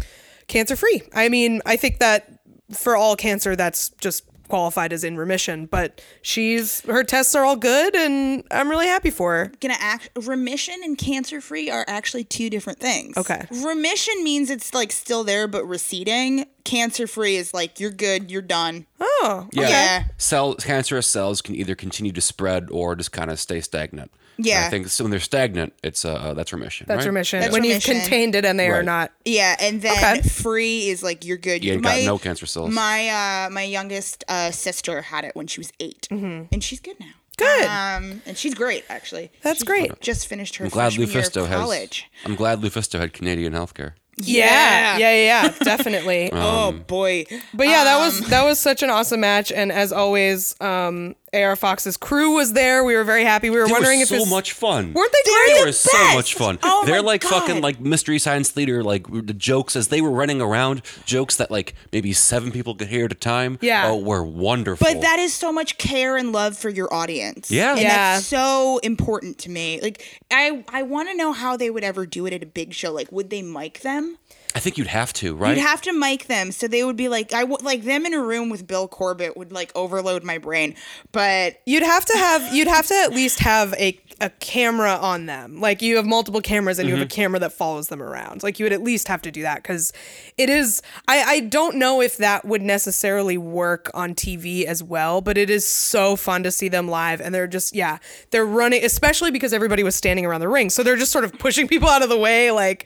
[0.51, 1.01] cancer free.
[1.13, 2.29] I mean, I think that
[2.71, 5.65] for all cancer, that's just qualified as in remission.
[5.65, 9.51] But she's her tests are all good, and I'm really happy for her.
[9.61, 13.15] gonna act remission and cancer free are actually two different things.
[13.17, 13.45] Okay.
[13.63, 16.45] Remission means it's like still there but receding.
[16.65, 18.85] Cancer free is like you're good, you're done.
[18.99, 20.03] Oh, yeah, Yeah.
[20.17, 24.11] cell cancerous cells can either continue to spread or just kind of stay stagnant.
[24.41, 24.65] And Yeah.
[24.65, 26.85] I think so when they're stagnant, it's uh that's remission.
[26.87, 27.05] that's right?
[27.07, 27.39] remission.
[27.41, 27.95] That's when remission.
[27.95, 29.11] you've contained it and they are not.
[29.25, 30.27] Yeah, and then Okay.
[30.27, 31.63] free is like you're good.
[31.63, 32.71] You ain't got no cancer cells.
[32.73, 36.99] My uh my youngest uh sister had it when she was 8 and she's good
[36.99, 37.13] now.
[37.37, 37.65] Good.
[37.65, 39.31] Um, and she's great actually.
[39.41, 39.99] That's She great.
[40.01, 42.03] Just finished her I'm glad freshman year of Lufisto has.
[42.25, 43.93] I'm glad Lufisto had Canadian healthcare.
[44.17, 46.29] Yeah, yeah, yeah, yeah definitely.
[46.33, 47.25] oh boy.
[47.53, 51.55] But yeah, that was that was such an awesome match, and as always, um, AR
[51.55, 52.83] Fox's crew was there.
[52.83, 53.49] We were very happy.
[53.49, 54.91] We were wondering if It was if so much fun.
[54.93, 55.65] Weren't they They great?
[55.65, 56.15] were so best.
[56.15, 56.59] much fun.
[56.61, 60.11] Oh They're my like fucking like mystery science theater, like the jokes as they were
[60.11, 63.57] running around, jokes that like maybe seven people could hear at a time.
[63.61, 63.87] Yeah.
[63.87, 64.85] oh, were wonderful.
[64.85, 67.49] But that is so much care and love for your audience.
[67.49, 67.71] Yeah.
[67.71, 68.15] And Yeah.
[68.15, 69.79] that's so important to me.
[69.81, 72.73] Like I I want to know how they would ever do it at a big
[72.73, 72.91] show.
[72.91, 74.17] Like would they mic them?
[74.53, 75.55] I think you'd have to, right?
[75.55, 78.21] You'd have to mic them so they would be like I like them in a
[78.21, 80.75] room with Bill Corbett would like overload my brain.
[81.11, 85.25] But You'd have to have you'd have to at least have a a camera on
[85.25, 85.59] them.
[85.59, 87.15] Like you have multiple cameras and you have a mm-hmm.
[87.15, 88.43] camera that follows them around.
[88.43, 89.93] Like you would at least have to do that cuz
[90.37, 95.21] it is I I don't know if that would necessarily work on TV as well,
[95.21, 97.99] but it is so fun to see them live and they're just yeah,
[98.31, 100.69] they're running especially because everybody was standing around the ring.
[100.69, 102.85] So they're just sort of pushing people out of the way like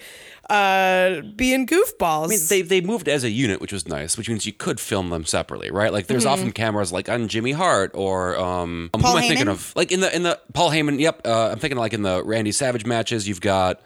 [0.50, 2.26] uh being goofballs.
[2.26, 4.80] I mean, they they moved as a unit, which was nice, which means you could
[4.80, 5.92] film them separately, right?
[5.92, 9.02] Like there's often cameras like on Jimmy Hart or um Mm-hmm.
[9.02, 9.74] Paul who am I thinking of?
[9.76, 11.00] Like in the in the Paul Heyman.
[11.00, 13.28] Yep, uh, I'm thinking like in the Randy Savage matches.
[13.28, 13.82] You've got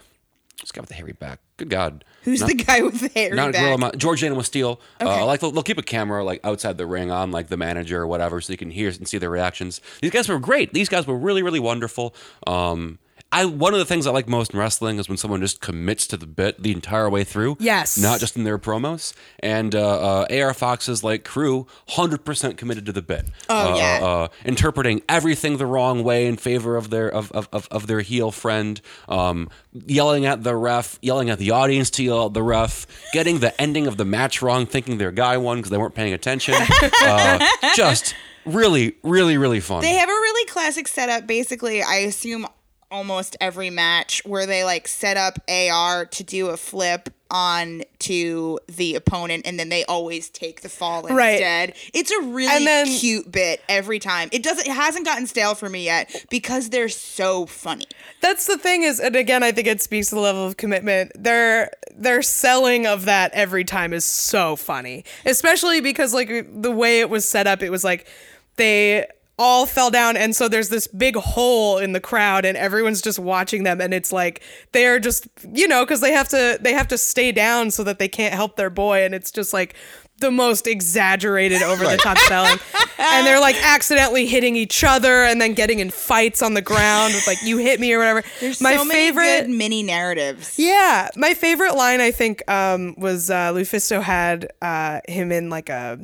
[0.62, 1.40] this guy with the hairy back.
[1.58, 3.98] Good God, who's the guy with the hair not a back?
[3.98, 4.80] George the Animal Steele.
[5.02, 8.02] Uh, like they'll, they'll keep a camera like outside the ring on like the manager
[8.02, 9.82] or whatever, so you can hear and see their reactions.
[10.02, 10.74] These guys were great.
[10.74, 12.14] These guys were really really wonderful.
[12.48, 13.00] Um,
[13.32, 16.08] I one of the things I like most in wrestling is when someone just commits
[16.08, 17.58] to the bit the entire way through.
[17.60, 17.98] Yes.
[17.98, 19.14] not just in their promos.
[19.40, 23.30] And uh, uh, AR Fox's like crew, hundred percent committed to the bit.
[23.50, 24.00] Oh, uh, yeah.
[24.02, 28.02] uh, interpreting everything the wrong way in favor of their of of, of, of their
[28.02, 28.82] heel friend.
[29.08, 33.40] Um, yelling at the ref, yelling at the audience to yell at the ref, getting
[33.40, 36.56] the ending of the match wrong, thinking their guy won because they weren't paying attention.
[37.04, 37.40] uh,
[37.76, 38.16] just
[38.46, 39.82] really, really, really fun.
[39.82, 41.28] They have a really classic setup.
[41.28, 42.48] Basically, I assume
[42.92, 48.58] almost every match where they like set up AR to do a flip on to
[48.68, 51.34] the opponent and then they always take the fall Right.
[51.34, 51.74] instead.
[51.94, 54.30] It's a really then- cute bit every time.
[54.32, 57.86] It doesn't it hasn't gotten stale for me yet because they're so funny.
[58.22, 61.12] That's the thing is, and again, I think it speaks to the level of commitment.
[61.16, 67.00] Their their selling of that every time is so funny, especially because like the way
[67.02, 68.08] it was set up, it was like
[68.56, 69.06] they
[69.40, 70.18] all fell down.
[70.18, 73.82] And so there's this big hole in the crowd and everyone's just watching them.
[73.82, 74.42] And it's like
[74.74, 77.98] they're just you know because they have to they have to stay down so that
[77.98, 79.04] they can't help their boy.
[79.04, 79.74] And it's just like
[80.20, 82.60] the most exaggerated over the top selling.
[83.02, 87.14] And they're like accidentally hitting each other and then getting in fights on the ground
[87.14, 88.24] with like you hit me or whatever.
[88.42, 90.60] There's my so many favorite good mini narratives.
[90.60, 95.70] yeah, my favorite line I think um, was uh, Lufisto had uh, him in like
[95.70, 96.00] a,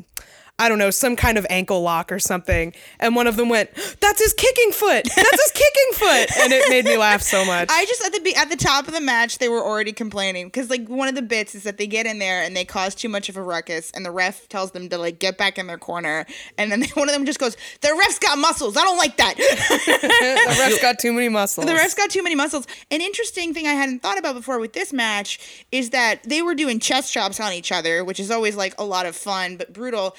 [0.57, 3.71] I don't know, some kind of ankle lock or something, and one of them went,
[3.99, 5.03] "That's his kicking foot.
[5.15, 7.67] That's his kicking foot," and it made me laugh so much.
[7.69, 10.47] I just at the at the top of the match they were already complaining.
[10.47, 12.95] Because like one of the bits is that they get in there and they cause
[12.95, 15.67] too much of a ruckus and the ref tells them to like get back in
[15.67, 16.25] their corner.
[16.57, 18.77] And then one of them just goes the ref's got muscles.
[18.77, 19.35] I don't like that.
[19.95, 21.65] The ref's got too many muscles.
[21.65, 22.65] the ref's got too many muscles.
[22.91, 26.55] An interesting thing I hadn't thought about before with this match is that they were
[26.55, 29.73] doing chest chops on each other which is always like a lot of fun but
[29.73, 30.15] brutal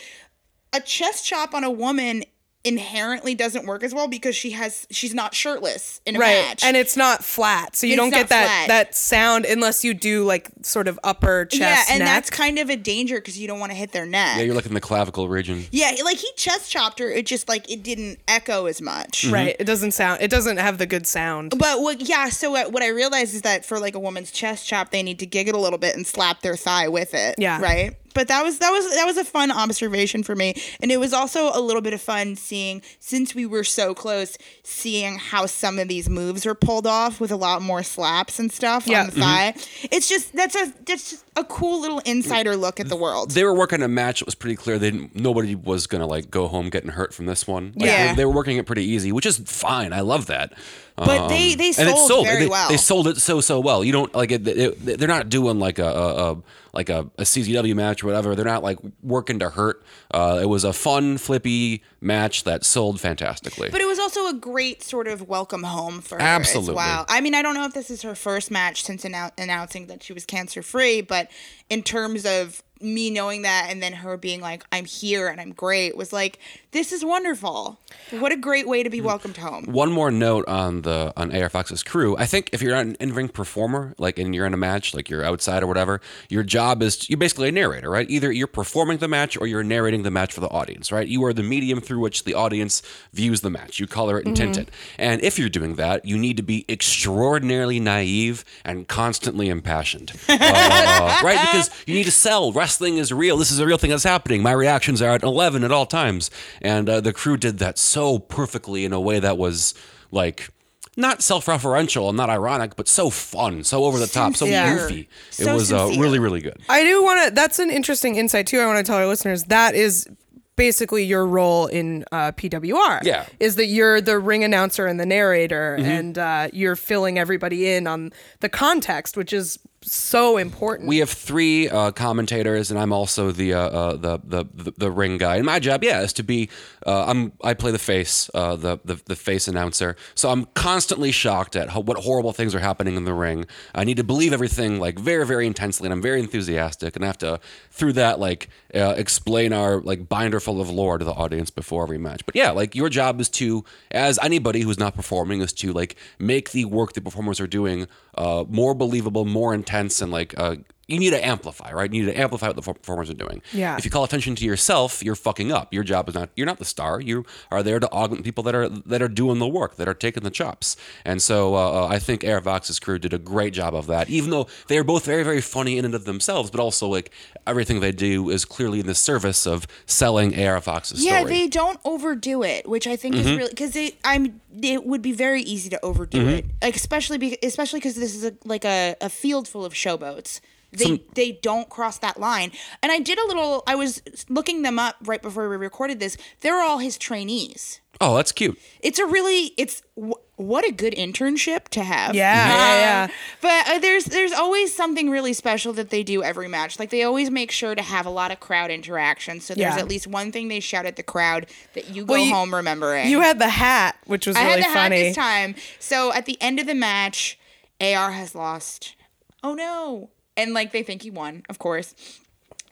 [0.76, 2.24] a chest chop on a woman
[2.64, 6.64] inherently doesn't work as well because she has she's not shirtless in a right, match
[6.64, 8.66] and it's not flat, so you It's don't get that flat.
[8.68, 11.60] that sound unless you do like sort of upper chest.
[11.60, 12.08] yeah, and neck.
[12.08, 14.38] that's kind of a danger because you don't want to hit their neck.
[14.38, 15.64] yeah, you're looking in the clavicle region.
[15.70, 17.08] Yeah, like he chest chopped her.
[17.08, 19.22] It just like it didn't echo as much.
[19.22, 19.34] Mm-hmm.
[19.34, 19.56] right.
[19.60, 20.20] It doesn't sound.
[20.20, 21.54] It doesn't have the good sound.
[21.56, 22.00] But what?
[22.00, 22.30] Yeah.
[22.30, 25.20] So what, what I realized is that for like a woman's chest chop, they need
[25.20, 27.36] to giggle a little bit and slap their thigh with it.
[27.38, 27.60] Yeah.
[27.62, 27.94] Right.
[28.16, 31.12] But that was that was that was a fun observation for me, and it was
[31.12, 35.78] also a little bit of fun seeing since we were so close, seeing how some
[35.78, 39.00] of these moves were pulled off with a lot more slaps and stuff Yeah.
[39.00, 39.20] on the mm-hmm.
[39.20, 39.54] thigh.
[39.92, 43.32] It's just that's a that's just a cool little insider look at the world.
[43.32, 44.22] They were working a match.
[44.22, 44.78] It was pretty clear.
[44.78, 47.74] They didn't, nobody was gonna like go home getting hurt from this one.
[47.76, 48.08] Like, Yeah.
[48.08, 49.92] they, they were working it pretty easy, which is fine.
[49.92, 50.54] I love that.
[50.96, 52.68] But they- um, they and it's sold very they, well.
[52.70, 53.84] They sold it so so well.
[53.84, 54.46] You don't like it.
[54.48, 56.36] it- they're not doing like a, a, a
[56.72, 58.34] like a, a CZW match or whatever.
[58.34, 59.82] They're not like working to hurt.
[60.10, 63.68] Uh, it was a fun, flippy match that sold fantastically.
[63.70, 66.72] But it was also a great sort of welcome home for her Absolutely.
[66.72, 67.04] as well.
[67.08, 70.02] I mean, I don't know if this is her first match since annou- announcing that
[70.02, 71.28] she was cancer free, but
[71.68, 75.52] in terms of me knowing that and then her being like, I'm here and I'm
[75.52, 76.38] great, was like,
[76.72, 77.80] this is wonderful.
[78.10, 79.64] What a great way to be welcomed home.
[79.64, 82.16] One more note on the on AR Fox's crew.
[82.18, 85.08] I think if you're not an in-ring performer, like and you're in a match, like
[85.08, 88.08] you're outside or whatever, your job is you're basically a narrator, right?
[88.10, 91.06] Either you're performing the match or you're narrating the match for the audience, right?
[91.06, 92.82] You are the medium through which the audience
[93.12, 93.78] views the match.
[93.78, 94.70] You color it and tint it.
[94.98, 101.20] And if you're doing that, you need to be extraordinarily naive and constantly impassioned, uh,
[101.22, 101.40] right?
[101.40, 102.52] because you need to sell.
[102.52, 103.36] Wrestling is real.
[103.36, 104.42] This is a real thing that's happening.
[104.42, 106.30] My reactions are at 11 at all times.
[106.60, 109.74] And uh, the crew did that so perfectly in a way that was
[110.10, 110.50] like
[110.96, 115.08] not self-referential and not ironic, but so fun, so over the top, so goofy.
[115.38, 116.58] It So was uh, really, really good.
[116.68, 117.34] I do want to.
[117.34, 118.60] That's an interesting insight too.
[118.60, 120.08] I want to tell our listeners that is
[120.56, 123.00] basically your role in uh, PWR.
[123.02, 123.26] Yeah.
[123.38, 127.86] is that you're the ring announcer and the narrator, and uh, you're filling everybody in
[127.86, 130.88] on the context, which is so important.
[130.88, 134.90] We have three uh, commentators, and I'm also the, uh, uh, the the the the
[134.90, 135.36] ring guy.
[135.36, 136.50] And my job, yeah, is to be.
[136.86, 139.96] Uh, I'm I play the face, uh, the, the the face announcer.
[140.14, 143.46] So I'm constantly shocked at what horrible things are happening in the ring.
[143.74, 147.08] I need to believe everything like very very intensely, and I'm very enthusiastic, and I
[147.08, 151.12] have to through that like uh, explain our like binder full of lore to the
[151.12, 152.24] audience before every match.
[152.26, 155.96] But yeah, like your job is to, as anybody who's not performing, is to like
[156.18, 160.56] make the work the performers are doing uh, more believable, more intense, and like uh,
[160.88, 161.92] you need to amplify, right?
[161.92, 163.42] You need to amplify what the performers are doing.
[163.52, 163.76] Yeah.
[163.76, 165.74] If you call attention to yourself, you're fucking up.
[165.74, 166.30] Your job is not.
[166.36, 167.00] You're not the star.
[167.00, 169.94] You are there to augment people that are that are doing the work, that are
[169.94, 170.76] taking the chops.
[171.04, 174.08] And so uh, uh, I think AR Fox's crew did a great job of that.
[174.08, 177.10] Even though they are both very very funny in and of themselves, but also like
[177.46, 181.32] everything they do is clearly in the service of selling AR Fox's Yeah, story.
[181.32, 183.96] they don't overdo it, which I think is really because it.
[184.04, 184.40] I'm.
[184.62, 188.24] It would be very easy to overdo it, like especially be, especially because this is
[188.24, 190.40] a, like a, a field full of showboats.
[190.72, 192.52] They they don't cross that line.
[192.82, 193.62] And I did a little.
[193.66, 196.16] I was looking them up right before we recorded this.
[196.40, 197.80] They're all his trainees.
[198.00, 198.58] oh, that's cute.
[198.80, 199.54] It's a really.
[199.56, 202.14] It's wh- what a good internship to have.
[202.14, 203.08] Yeah, yeah, yeah.
[203.40, 206.78] But uh, there's there's always something really special that they do every match.
[206.78, 209.40] Like they always make sure to have a lot of crowd interaction.
[209.40, 209.80] So there's Yeah.
[209.80, 212.54] at least one thing they shout at the crowd that you go Well, you- home
[212.54, 213.08] remembering.
[213.08, 214.96] you had the hat, which was I really had the funny.
[214.96, 215.54] hat this time.
[215.78, 217.38] So at the end of the match,
[217.80, 218.94] AR has lost.
[219.42, 220.10] Oh no!
[220.36, 221.94] And like they think he won, of course.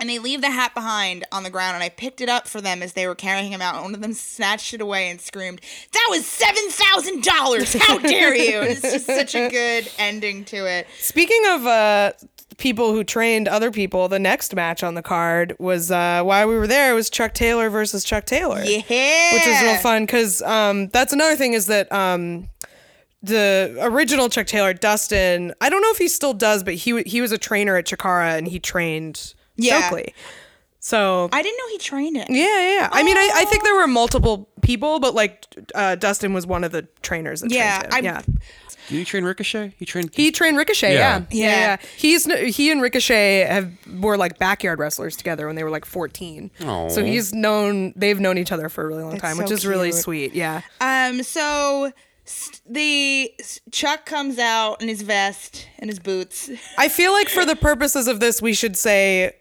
[0.00, 2.60] And they leave the hat behind on the ground, and I picked it up for
[2.60, 3.76] them as they were carrying him out.
[3.76, 5.60] And one of them snatched it away and screamed,
[5.92, 7.74] "That was seven thousand dollars!
[7.74, 10.88] How dare you!" And it's just such a good ending to it.
[10.98, 12.12] Speaking of uh,
[12.58, 16.56] people who trained other people, the next match on the card was uh, while we
[16.56, 16.90] were there.
[16.90, 18.64] It was Chuck Taylor versus Chuck Taylor.
[18.64, 22.48] Yeah, which is real fun because um, that's another thing is that um,
[23.24, 27.20] the original Chuck Taylor, Dustin, I don't know if he still does, but he he
[27.20, 29.80] was a trainer at Chikara and he trained Yeah.
[29.80, 30.14] Stokely.
[30.80, 32.26] So I didn't know he trained it.
[32.28, 32.88] yeah, yeah, yeah.
[32.92, 36.62] I mean, I, I think there were multiple people, but like uh, Dustin was one
[36.62, 38.04] of the trainers that Yeah, trained him.
[38.04, 38.20] Yeah.
[38.90, 39.72] Did he train Ricochet?
[39.78, 40.10] He trained.
[40.12, 40.92] He trained Ricochet.
[40.92, 41.20] Yeah.
[41.20, 41.24] Yeah.
[41.30, 41.60] yeah, Yeah.
[41.60, 45.86] yeah, He's he and Ricochet have were like backyard wrestlers together when they were like
[45.86, 46.50] fourteen.
[46.62, 46.88] Aw.
[46.90, 49.54] So he's known they've known each other for a really long That's time, which so
[49.54, 50.34] is really sweet.
[50.34, 50.60] Yeah.
[50.82, 51.92] Um, so s-
[52.68, 53.32] the
[53.70, 56.50] Chuck comes out in his vest and his boots.
[56.78, 59.36] I feel like for the purposes of this, we should say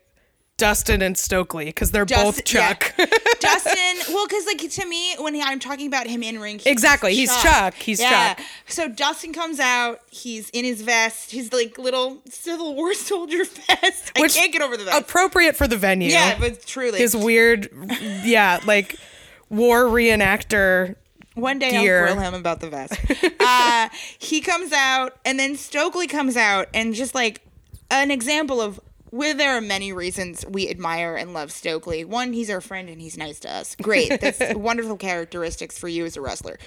[0.58, 2.94] Dustin and Stokely because they're both Chuck.
[2.98, 3.06] yeah.
[3.40, 6.68] Dustin, well, because like to me, when he, I'm talking about him in ring, he's
[6.68, 8.40] Exactly, he's Chuck, he's Chuck.
[8.68, 10.00] So Dustin comes out.
[10.10, 14.12] He's in his vest, his like little Civil War soldier vest.
[14.16, 15.02] I Which- can't get over the vest.
[15.02, 16.10] Appropriate for the venue.
[16.10, 17.70] yeah, but truly, his weird,
[18.24, 18.96] yeah, like
[19.50, 20.96] war reenactor.
[21.36, 22.06] One day gear.
[22.06, 23.00] I'll grill him about the vest.
[23.40, 27.42] uh, he comes out, and then Stokely comes out, and just like
[27.90, 32.04] an example of where there are many reasons we admire and love Stokely.
[32.04, 33.76] One, he's our friend and he's nice to us.
[33.80, 34.20] Great.
[34.20, 36.58] That's wonderful characteristics for you as a wrestler.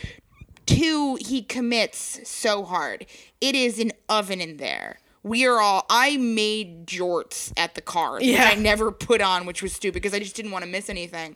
[0.64, 3.07] Two, he commits so hard.
[3.40, 5.00] It is an oven in there.
[5.24, 5.87] We are all.
[5.90, 8.48] I made jorts at the card, Yeah.
[8.48, 11.35] I never put on, which was stupid because I just didn't want to miss anything.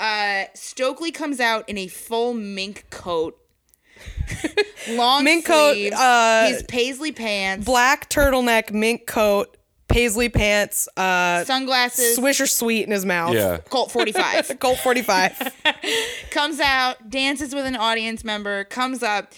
[0.00, 3.36] Uh, Stokely comes out in a full mink coat,
[4.90, 9.56] long Mink coat, uh, his paisley pants, Black turtleneck, mink coat,
[9.88, 13.34] paisley pants, uh, sunglasses, Swisher Sweet in his mouth.
[13.34, 13.58] Yeah.
[13.70, 14.56] Colt forty five.
[14.60, 15.56] Colt 45.
[16.30, 19.32] comes out, dances with an audience member, comes up.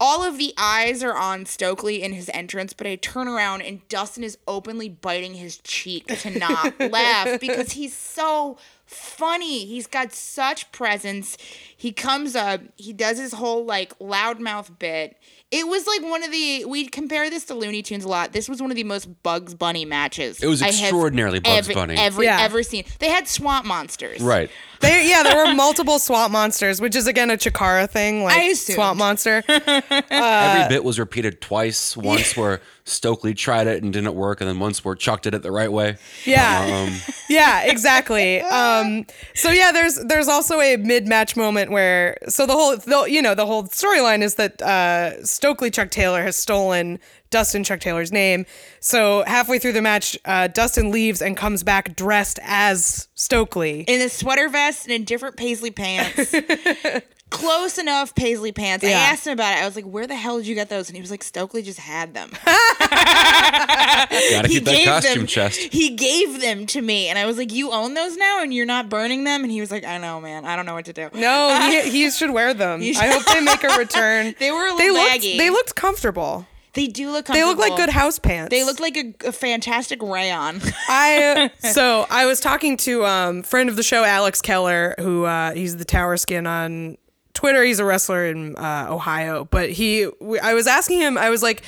[0.00, 3.86] All of the eyes are on Stokely in his entrance, but I turn around and
[3.88, 8.58] Dustin is openly biting his cheek to not laugh because he's so
[8.92, 9.64] funny.
[9.66, 11.36] He's got such presence.
[11.76, 15.16] He comes up, he does his whole like loudmouth bit.
[15.50, 18.32] It was like one of the we compare this to Looney Tunes a lot.
[18.32, 20.42] This was one of the most Bugs Bunny matches.
[20.42, 21.96] It was I have extraordinarily Bugs ever, Bunny.
[21.98, 22.38] Ever Yeah.
[22.40, 22.84] ever seen.
[23.00, 24.20] They had swamp monsters.
[24.22, 24.50] Right.
[24.80, 28.44] They, yeah, there were multiple swamp monsters, which is again a Chikara thing, like I
[28.44, 28.76] assumed.
[28.76, 29.42] swamp monster.
[29.48, 31.96] Every bit was repeated twice.
[31.96, 35.42] Once where Stokely tried it and didn't work, and then once where Chuck did it
[35.42, 35.96] the right way.
[36.24, 36.86] Yeah.
[36.88, 38.40] Um, yeah, exactly.
[38.40, 43.04] Um, so yeah, there's there's also a mid match moment where so the whole the,
[43.08, 46.98] you know the whole storyline is that uh, Stokely Chuck Taylor has stolen
[47.30, 48.46] Dustin Chuck Taylor's name.
[48.80, 53.80] So halfway through the match, uh, Dustin leaves and comes back dressed as Stokely.
[53.82, 56.34] in a sweater vest and in different paisley pants.
[57.32, 58.84] Close enough paisley pants.
[58.84, 58.98] I Yeah.
[58.98, 59.62] asked him about it.
[59.62, 61.62] I was like, "Where the hell did you get those?" And he was like, "Stokely
[61.62, 62.30] just had them.
[62.44, 65.26] Gotta he keep that costume them.
[65.26, 65.58] chest.
[65.58, 68.66] He gave them to me, and I was like, "You own those now, and you're
[68.66, 70.44] not burning them." And he was like, "I know, man.
[70.44, 72.82] I don't know what to do." No, he, he should wear them.
[72.82, 74.34] You I hope they make a return.
[74.38, 75.38] They were a they little looked, baggy.
[75.38, 76.46] they looked comfortable.
[76.74, 77.26] They do look.
[77.26, 77.34] Comfortable.
[77.34, 78.50] They look like good house pants.
[78.50, 80.60] They look like a, a fantastic rayon.
[80.88, 85.52] I so I was talking to um friend of the show Alex Keller who uh
[85.52, 86.96] he's the Tower Skin on
[87.34, 87.62] Twitter.
[87.64, 91.42] He's a wrestler in uh, Ohio, but he we, I was asking him I was
[91.42, 91.62] like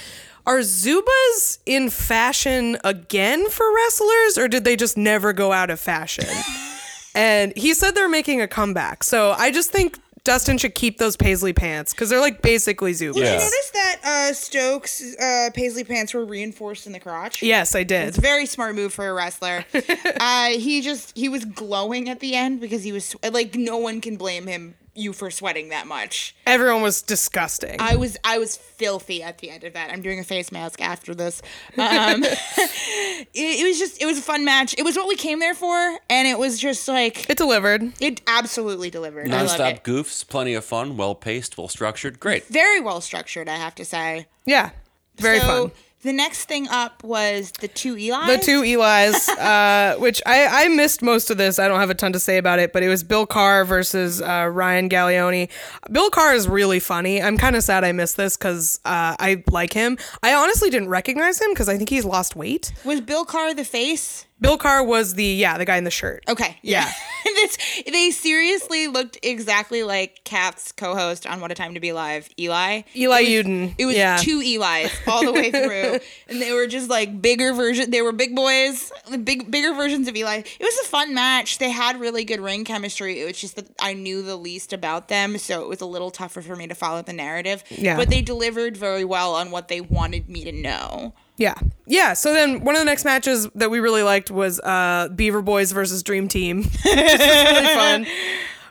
[0.47, 5.81] are Zubaz in fashion again for wrestlers or did they just never go out of
[5.81, 6.27] fashion?
[7.15, 9.03] and he said they're making a comeback.
[9.05, 13.15] So I just think Dustin should keep those paisley pants because they're like basically Zubaz.
[13.15, 13.33] Did Yeah.
[13.33, 17.43] you notice that uh, Stokes' uh, paisley pants were reinforced in the crotch?
[17.43, 18.09] Yes, I did.
[18.09, 19.65] It's a very smart move for a wrestler.
[20.21, 24.01] uh, he just he was glowing at the end because he was like no one
[24.01, 26.35] can blame him you for sweating that much.
[26.47, 27.77] Everyone was disgusting.
[27.81, 29.91] I was I was filthy at the end of that.
[29.91, 31.43] I'm doing a face mask after this.
[31.77, 34.75] Um, it, it was just it was a fun match.
[34.79, 37.93] It was what we came there for, and it was just like it delivered.
[38.01, 39.29] it absolutely delivered.
[39.29, 39.85] I love Non-stop it.
[39.85, 42.21] goofs, plenty of fun, well paced, well structured.
[42.21, 42.47] Great.
[42.47, 44.27] Very well structured, I have to say.
[44.47, 44.71] Yeah.
[45.17, 45.71] Very so, fun.
[46.05, 48.37] The next thing up was the two Eli.
[48.37, 51.59] The two Eli's, uh, which I, I missed most of this.
[51.59, 54.21] I don't have a ton to say about it, but it was Bill Carr versus
[54.21, 55.49] uh, Ryan Galeone.
[55.91, 57.23] Bill Carr is really funny.
[57.23, 59.97] I'm kind of sad I missed this because uh, I like him.
[60.23, 62.71] I honestly didn't recognize him because I think he's lost weight.
[62.85, 64.27] was Bill Carr the face?
[64.41, 66.25] Bill Carr was the yeah the guy in the shirt.
[66.29, 66.59] Okay.
[66.63, 66.91] Yeah.
[67.25, 67.57] This-
[67.91, 72.83] they seriously looked exactly like Kath's co-host on What a Time to Be Alive, Eli.
[72.95, 74.19] Eli It was- Uden, It was yeah.
[74.19, 77.91] two Eli's all the way through, and they were just like bigger version.
[77.91, 78.93] They were big boys,
[79.25, 80.37] big bigger versions of Eli.
[80.39, 81.59] It was a fun match.
[81.59, 83.21] They had really good ring chemistry.
[83.21, 86.11] It was just that I knew the least about them, so it was a little
[86.11, 87.65] tougher for me to follow the narrative.
[87.71, 87.97] Yeah.
[87.97, 91.15] But they delivered very well on what they wanted me to know.
[91.37, 91.55] Yeah.
[91.87, 92.13] Yeah.
[92.13, 95.73] So then one of the next matches that we really liked was uh, Beaver Boys
[95.73, 96.63] versus Dream Team.
[96.85, 98.07] this was really fun.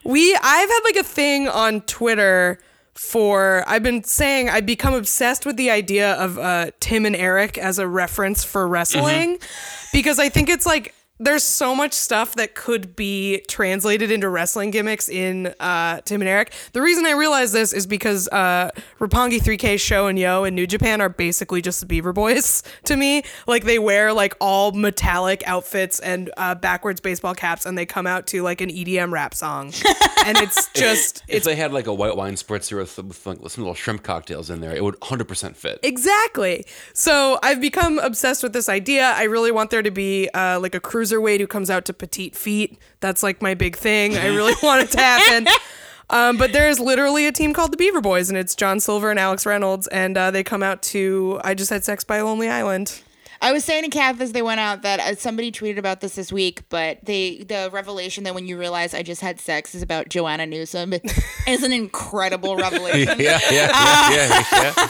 [0.06, 2.60] We I've had like a thing on Twitter
[2.94, 7.58] for I've been saying I've become obsessed with the idea of uh, Tim and Eric
[7.58, 9.40] as a reference for wrestling
[9.92, 14.72] because I think it's like there's so much stuff that could be translated into wrestling
[14.72, 16.52] gimmicks in uh, Tim and Eric.
[16.74, 20.66] The reason I realize this is because uh, Roppongi 3K Sho and Yoh in New
[20.66, 23.24] Japan are basically just the Beaver Boys to me.
[23.46, 28.08] Like they wear like all metallic outfits and uh, backwards baseball caps, and they come
[28.08, 29.68] out to like an EDM rap song,
[30.26, 33.40] and it's just If it's they had like a white wine spritzer with, with, like,
[33.40, 35.80] with some little shrimp cocktails in there, it would 100% fit.
[35.84, 36.66] Exactly.
[36.94, 39.14] So I've become obsessed with this idea.
[39.16, 42.36] I really want there to be uh, like a cruiserweight who comes out to petite
[42.36, 42.78] feet.
[43.00, 44.18] That's like my big thing.
[44.18, 45.48] I really want it to happen.
[46.10, 49.10] Um, but there is literally a team called the Beaver Boys, and it's John Silver
[49.10, 52.26] and Alex Reynolds, and uh, they come out to "I Just Had Sex by a
[52.26, 53.02] Lonely Island."
[53.42, 56.16] I was saying to Kath as they went out that uh, somebody tweeted about this
[56.16, 59.82] this week, but they the revelation that when you realize I just had sex is
[59.82, 60.94] about Joanna Newsom
[61.48, 63.20] is an incredible revelation.
[63.20, 63.70] yeah, yeah,
[64.12, 64.90] yeah, yeah,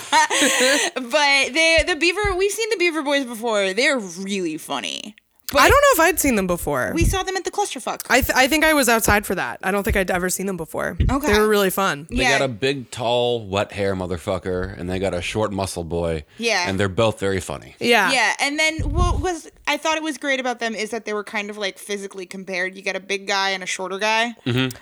[0.61, 0.89] yeah.
[0.95, 3.73] But they the Beaver we've seen the Beaver Boys before.
[3.73, 5.15] They're really funny.
[5.53, 6.91] But I don't know if I'd seen them before.
[6.93, 8.01] we saw them at the clusterfuck.
[8.09, 9.59] I, th- I think I was outside for that.
[9.63, 10.97] I don't think I'd ever seen them before.
[11.09, 11.31] Okay.
[11.31, 12.07] They were really fun.
[12.09, 12.39] They yeah.
[12.39, 16.25] got a big, tall, wet hair motherfucker, and they got a short muscle boy.
[16.37, 16.67] Yeah.
[16.67, 17.75] And they're both very funny.
[17.79, 18.11] Yeah.
[18.11, 21.13] Yeah, and then what was I thought it was great about them is that they
[21.13, 22.75] were kind of like physically compared.
[22.75, 24.35] You got a big guy and a shorter guy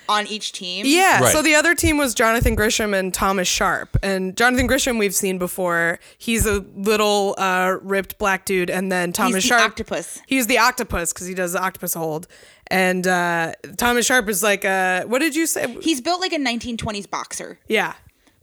[0.09, 0.86] on each team.
[0.88, 1.22] Yeah.
[1.22, 1.32] Right.
[1.32, 3.97] So the other team was Jonathan Gresham and Thomas Sharp.
[4.01, 5.99] And Jonathan Gresham we've seen before.
[6.17, 9.63] He's a little uh, ripped black dude, and then Thomas the Sharp.
[9.63, 10.22] octopus.
[10.26, 12.28] He's the octopus because he does the octopus hold.
[12.68, 15.78] And uh, Thomas Sharp is like, uh, what did you say?
[15.82, 17.59] He's built like a 1920s boxer.
[17.68, 17.93] Yeah.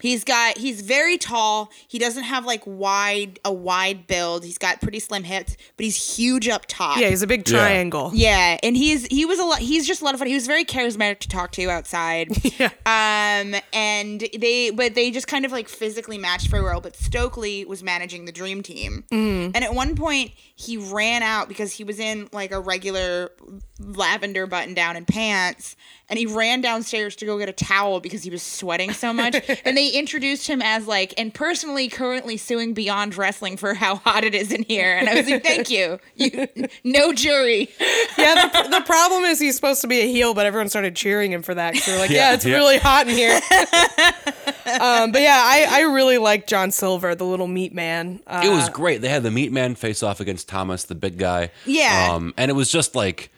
[0.01, 1.71] He's got he's very tall.
[1.89, 4.45] He doesn't have like wide a wide build.
[4.45, 6.99] He's got pretty slim hips, but he's huge up top.
[6.99, 7.09] Yeah.
[7.11, 8.11] He's a big triangle.
[8.15, 9.59] Yeah, and he's he was a lot.
[9.59, 10.29] He's just a lot of fun.
[10.29, 12.29] He was very charismatic to talk to outside.
[12.59, 12.71] Yeah.
[12.87, 16.81] Um, and they but they just kind of like physically matched very well.
[16.81, 19.51] But Stokely was managing the dream team, Mm-hmm.
[19.55, 23.31] and at one point he ran out because he was in like a regular
[23.79, 25.77] lavender button down and pants,
[26.09, 29.37] and he ran downstairs to go get a towel because he was sweating so much.
[29.65, 34.25] and they introduced him as like, and personally currently suing Beyond Wrestling for how hot
[34.25, 34.97] it is in here.
[34.97, 36.49] And I was like, thank you, you
[36.85, 37.69] no jury.
[38.17, 38.49] Yeah.
[38.49, 41.43] The, the problem is he's supposed to be a heel, but everyone started cheering him
[41.43, 42.57] for that because they're like, yeah, Yeah, it's yeah.
[42.57, 43.35] really hot in here.
[44.81, 48.21] um, but yeah, I, I really like John Silver, the little meat man.
[48.27, 49.01] Uh, it was great.
[49.03, 51.51] They had the Meat Man face off against Thomas, the big guy.
[51.65, 52.11] Yeah.
[52.13, 53.31] Um, and it was just like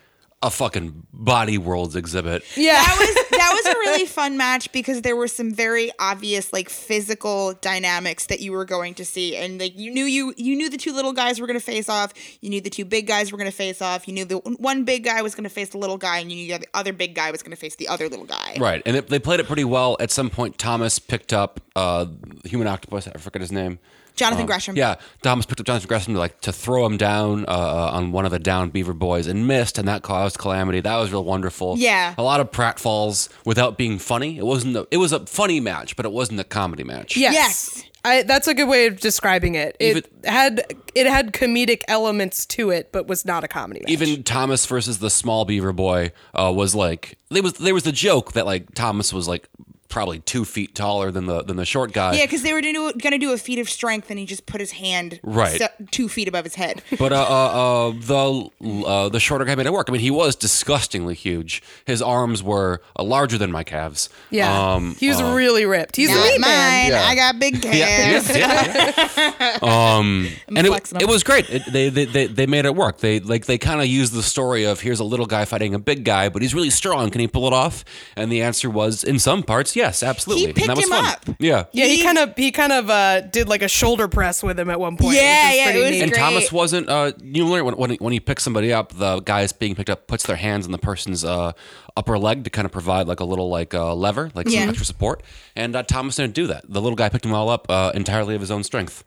[0.43, 2.43] a fucking body worlds exhibit.
[2.57, 2.73] yeah.
[2.73, 6.69] that was that was a really fun match because there were some very obvious like
[6.69, 10.69] physical dynamics that you were going to see and like you knew you you knew
[10.69, 12.11] the two little guys were going to face off
[12.41, 14.83] you knew the two big guys were going to face off you knew the one
[14.83, 17.13] big guy was going to face the little guy and you knew the other big
[17.13, 18.81] guy was going to face the other little guy Right.
[18.85, 19.97] And it, they played it pretty well.
[19.99, 22.05] At some point, Thomas picked up uh,
[22.45, 23.07] Human Octopus.
[23.07, 23.79] I forget his name.
[24.15, 27.45] Jonathan Um, gresham Yeah, Thomas picked up Jonathan Gresham to like to throw him down
[27.47, 30.79] uh, on one of the down Beaver boys and missed, and that caused calamity.
[30.79, 31.75] That was real wonderful.
[31.77, 32.13] Yeah.
[32.17, 34.37] a lot of pratfalls without being funny.
[34.37, 34.75] It wasn't.
[34.75, 37.15] A, it was a funny match, but it wasn't a comedy match.
[37.17, 37.33] Yes.
[37.33, 37.83] Yes.
[38.03, 39.75] I, that's a good way of describing it.
[39.79, 43.89] It Even- had it had comedic elements to it, but was not a comedy match.
[43.91, 47.91] Even Thomas versus the small Beaver boy uh, was like there was there was the
[47.91, 49.47] joke that like Thomas was like
[49.91, 52.13] probably two feet taller than the than the short guy.
[52.13, 54.71] yeah because they were gonna do, a feat of strength and he just put his
[54.71, 55.59] hand Right.
[55.59, 58.49] se- two feet above his head But uh, uh, uh, the
[58.87, 59.87] uh, the shorter guy made it work.
[59.89, 61.61] I mean, he was disgustingly huge.
[61.85, 64.09] His arms were uh, larger than my calves.
[64.31, 65.95] yeah, Um, he was really ripped.
[65.97, 66.91] He's a not mine man.
[66.91, 67.03] Yeah.
[67.05, 69.57] i got big calves yeah, yeah.
[69.61, 71.49] um, and it, it was great.
[71.49, 72.99] It, they, they they they made it work.
[72.99, 75.79] They like they kind of used the story of here's a little guy fighting a
[75.79, 77.09] big guy, but he's really strong.
[77.09, 77.83] Can he pull it off?
[78.15, 80.45] And the answer was in some parts, yes, absolutely.
[80.45, 81.05] and picked that was him fun.
[81.05, 81.25] up.
[81.39, 81.65] Yeah.
[81.71, 84.59] Yeah, he He- kind of he kind of uh, did like a shoulder press with
[84.59, 85.15] him at one point.
[85.15, 86.01] Yeah, which is yeah, it was neat.
[86.03, 86.19] And great.
[86.19, 86.89] Thomas wasn't.
[86.89, 89.89] Uh, you learn when when he, when he picks somebody up, the guys being picked
[89.89, 91.51] up puts their hands on the person's uh,
[91.97, 94.67] upper leg to kind of provide like a little like uh, lever, like some Yeah.
[94.69, 95.23] extra support.
[95.55, 96.63] And uh, Thomas didn't do that.
[96.69, 99.03] The little guy picked him all up uh, entirely of his own strength.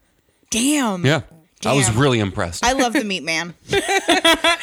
[0.50, 1.22] damn Yeah,
[1.66, 2.64] I was really impressed.
[2.64, 3.54] i love the meat man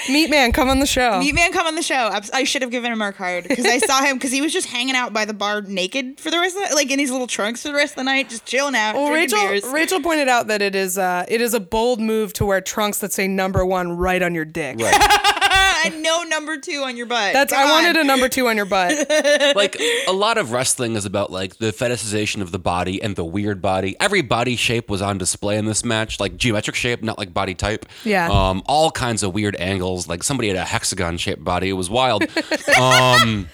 [0.10, 1.20] Meat man, come on the show.
[1.20, 1.96] Meat Man, come on the show.
[1.96, 4.52] I- I should have given him our card because I saw him because he was
[4.52, 7.12] just hanging out by the bar naked for the rest of the like in his
[7.12, 8.96] little trunks for the rest of the night, just chilling out.
[8.96, 9.64] Well, Rachel beers.
[9.66, 13.00] Rachel pointed out that it is uh, it is a bold move to wear trunks
[13.00, 14.80] that say number one right on your dick.
[15.86, 17.34] and no number two on your butt.
[17.34, 19.08] That's Come I wanted a number two on your butt.
[19.56, 19.78] like
[20.08, 23.62] a lot of wrestling is about like the fetishization of the body and the weird
[23.62, 23.96] body.
[24.00, 27.56] Every body shape was on display in this match, like geometric shape, not like body
[27.56, 27.86] type.
[28.04, 28.30] Yeah.
[28.30, 30.08] Um, all kinds of weird angles.
[30.08, 31.70] Like somebody had a hexagon shaped body.
[31.70, 32.24] It was wild.
[32.80, 33.48] um,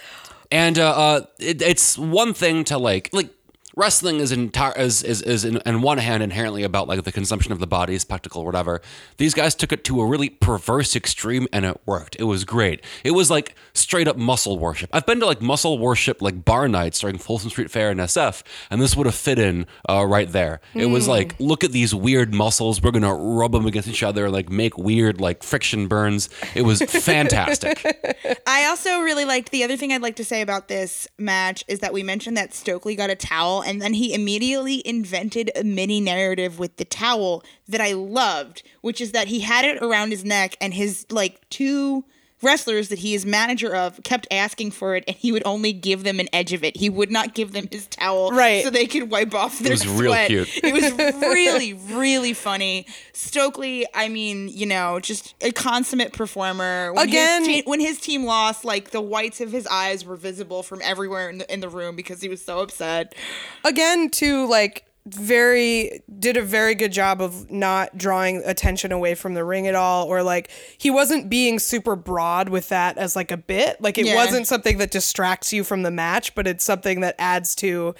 [0.51, 3.29] and uh, uh, it, it's one thing to like like.
[3.77, 7.51] Wrestling is entire is is, is in, in one hand inherently about like the consumption
[7.51, 8.81] of the body, spectacle, whatever.
[9.17, 12.15] These guys took it to a really perverse extreme, and it worked.
[12.17, 12.83] It was great.
[13.03, 14.89] It was like straight up muscle worship.
[14.93, 18.41] I've been to like muscle worship like bar nights during Folsom Street Fair and SF,
[18.71, 20.59] and this would have fit in uh, right there.
[20.73, 22.81] It was like, look at these weird muscles.
[22.81, 26.29] We're gonna rub them against each other, like make weird like friction burns.
[26.55, 27.85] It was fantastic.
[28.47, 31.77] I also really liked the other thing I'd like to say about this match is
[31.81, 35.99] that we mentioned that Stokely got a towel and then he immediately invented a mini
[35.99, 40.23] narrative with the towel that I loved, which is that he had it around his
[40.23, 42.05] neck and his like two
[42.41, 46.03] wrestlers that he is manager of kept asking for it and he would only give
[46.03, 46.77] them an edge of it.
[46.77, 48.63] He would not give them his towel Right.
[48.63, 50.27] so they could wipe off their was real sweat.
[50.27, 50.49] cute.
[50.63, 52.85] It was really, really funny.
[53.13, 56.93] Stokely, I mean, you know, just a consummate performer.
[56.93, 60.15] When Again- his te- when his team lost, like the whites of his eyes were
[60.15, 63.15] visible from everywhere in the, in the room because he was so upset.
[63.65, 69.33] Again, to like very did a very good job of not drawing attention away from
[69.33, 73.31] the ring at all or like he wasn't being super broad with that as like
[73.31, 74.15] a bit like it Yeah.
[74.15, 77.95] wasn't something that distracts you from the match but it's something that adds to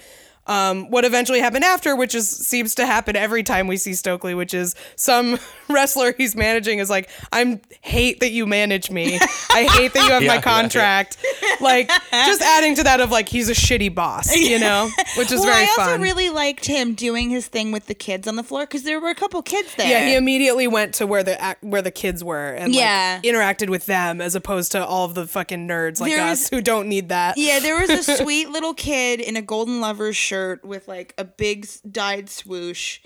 [0.48, 4.34] um, what eventually happened after, which is seems to happen every time we see Stokely,
[4.34, 5.38] which is some
[5.68, 9.18] wrestler he's managing is like, "I'm hate that you manage me.
[9.50, 10.40] I hate that you have Yeah, my yeah, yeah.
[10.40, 11.18] contract."
[11.60, 15.40] Like just adding to that of like he's a shitty boss, you know, which is
[15.40, 16.00] well, very I also fun.
[16.00, 19.10] really liked him doing his thing with the kids on the floor because there were
[19.10, 19.88] a couple kids there.
[19.88, 23.20] yeah, he immediately went to where the where the kids were and Yeah.
[23.22, 26.42] like, interacted with them as opposed to all of the fucking nerds like There us
[26.42, 27.36] was- who don't need that.
[27.36, 31.24] Yeah, there was a sweet little kid in a golden lovers shirt with like a
[31.24, 33.00] big dyed swoosh.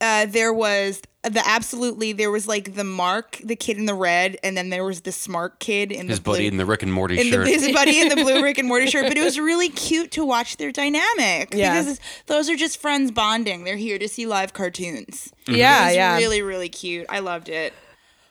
[0.00, 4.36] Uh, there was the absolutely there was like the Mark, the kid in the red,
[4.42, 6.34] and then there was the smart kid in His the blue.
[6.34, 7.46] buddy in the Rick and Morty in shirt.
[7.46, 10.10] the his buddy in the blue Rick and Morty shirt, but it was really cute
[10.12, 11.80] to watch their dynamic Yeah.
[11.80, 13.64] because those are just friends bonding.
[13.64, 15.32] They're here to see live cartoons.
[15.46, 16.16] Yeah, it was yeah.
[16.16, 17.06] really really cute.
[17.08, 17.72] I loved it.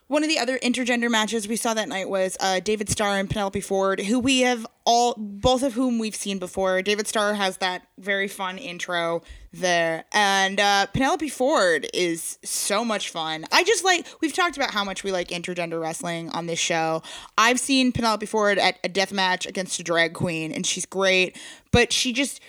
[0.07, 3.29] One of the other intergender matches we saw that night was uh, David Starr and
[3.29, 6.81] Penelope Ford, who we have all, both of whom we've seen before.
[6.81, 9.23] David Starr has that very fun intro
[9.53, 13.45] there, and uh, Penelope Ford is so much fun.
[13.51, 17.01] I just like we've talked about how much we like intergender wrestling on this show.
[17.37, 21.37] I've seen Penelope Ford at a death match against a drag queen, and she's great,
[21.71, 22.41] but she just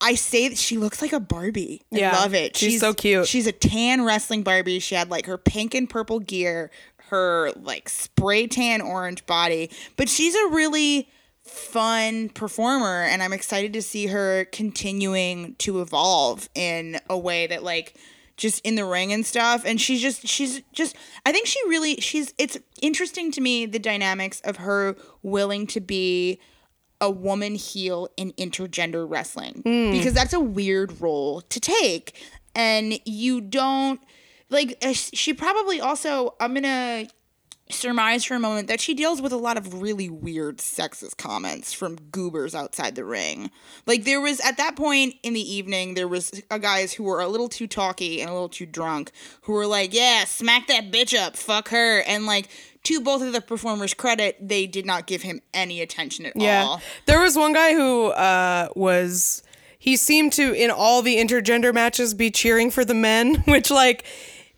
[0.00, 1.82] I say that she looks like a Barbie.
[1.92, 2.56] I Yeah, love it.
[2.56, 3.26] she's so cute.
[3.26, 4.78] She's a tan wrestling Barbie.
[4.78, 6.70] She had like her pink and purple gear,
[7.08, 11.08] her like spray tan orange body, but she's a really
[11.42, 17.62] fun performer and I'm excited to see her continuing to evolve in a way that
[17.64, 17.94] like
[18.36, 20.94] just in the ring and stuff and she's just she's just
[21.26, 25.80] I think she really she's it's interesting to me the dynamics of her willing to
[25.80, 26.38] be
[27.00, 32.14] a woman heel in intergender wrestling because that's a weird role to take.
[32.54, 34.00] And you don't
[34.50, 37.06] like uh, she probably also i'm gonna
[37.70, 41.72] surmise for a moment that she deals with a lot of really weird sexist comments
[41.72, 43.50] from goobers outside the ring.
[43.86, 47.28] Like there was at that point in the evening, there was guys who were a
[47.28, 49.10] little too talky and a little too drunk
[49.42, 52.48] who were like, "Yeah, smack that bitch up, fuck her," and like.
[52.84, 56.64] To both of the performers' credit, they did not give him any attention at Yeah.
[56.64, 56.80] all.
[57.04, 59.42] There was one guy who uh, was
[59.78, 64.06] he seemed to in all the intergender matches be cheering for the men, which like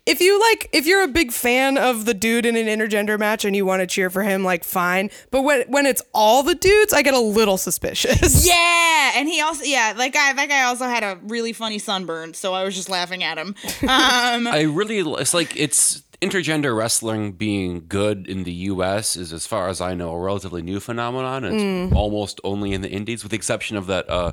[0.05, 3.45] if you like if you're a big fan of the dude in an intergender match
[3.45, 5.09] and you want to cheer for him, like fine.
[5.31, 8.43] But when when it's all the dudes, I get a little suspicious.
[8.53, 12.33] Yeah, and he also yeah, that guy that guy also had a really funny sunburn,
[12.33, 13.55] so I was just laughing at him.
[13.83, 13.87] Um,
[14.47, 19.15] I really it's like it's intergender wrestling being good in the U.S.
[19.15, 21.43] is, as far as I know, a relatively new phenomenon.
[21.43, 21.93] It's Mm.
[21.95, 24.31] almost only in the Indies, with the exception of that uh,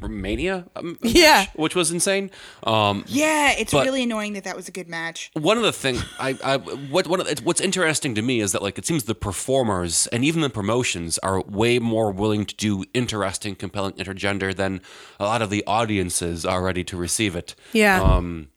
[0.00, 1.22] Mania, um, Yeah.
[1.40, 2.30] match, which was insane.
[2.64, 5.30] Um, yeah, it's really annoying that that was a good match.
[5.34, 8.52] one of the things I, I what one of, it's- what's interesting to me is
[8.52, 12.54] that like it seems the performers and even the promotions are way more willing to
[12.54, 14.80] do interesting, compelling intergender than
[15.18, 17.54] a lot of the audiences are ready to receive it.
[17.72, 18.00] Yeah.
[18.02, 18.48] Um,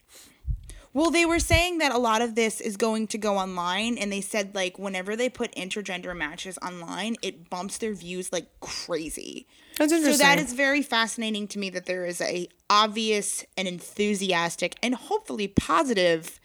[0.96, 4.10] Well, they were saying that a lot of this is going to go online, and
[4.10, 9.46] they said like whenever they put intergender matches online, it bumps their views like crazy.
[9.78, 10.20] That's interesting.
[10.20, 14.96] So that is very fascinating to me that there is a obvious and enthusiastic and
[14.96, 16.40] hopefully positive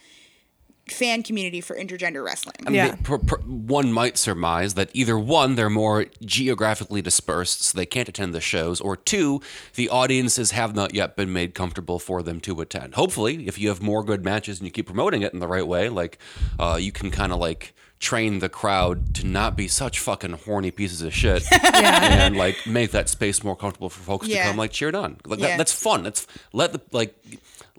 [0.93, 2.57] fan community for intergender wrestling.
[2.67, 2.89] I mean, Yeah.
[2.91, 7.87] they- per- per- one might surmise that either one, they're more geographically dispersed, so they
[7.87, 9.41] can't attend the shows, or two,
[9.75, 12.95] the audiences have not yet been made comfortable for them to attend.
[12.95, 15.67] Hopefully, if you have more good matches and you keep promoting it in the right
[15.67, 16.19] way, like
[16.59, 20.71] uh, you can kind of like train the crowd to not be such fucking horny
[20.71, 21.43] pieces of shit
[21.75, 24.45] and like make that space more comfortable for folks Yeah.
[24.45, 25.19] to come like cheered on.
[25.27, 25.49] Like Yeah.
[25.49, 26.03] that, that's fun.
[26.05, 27.15] That's let the like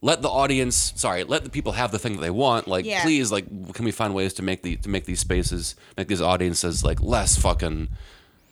[0.03, 3.01] let the audience sorry let the people have the thing that they want like Yeah.
[3.03, 6.21] please like can we find ways to make the to make these spaces make these
[6.21, 7.87] audiences like less fucking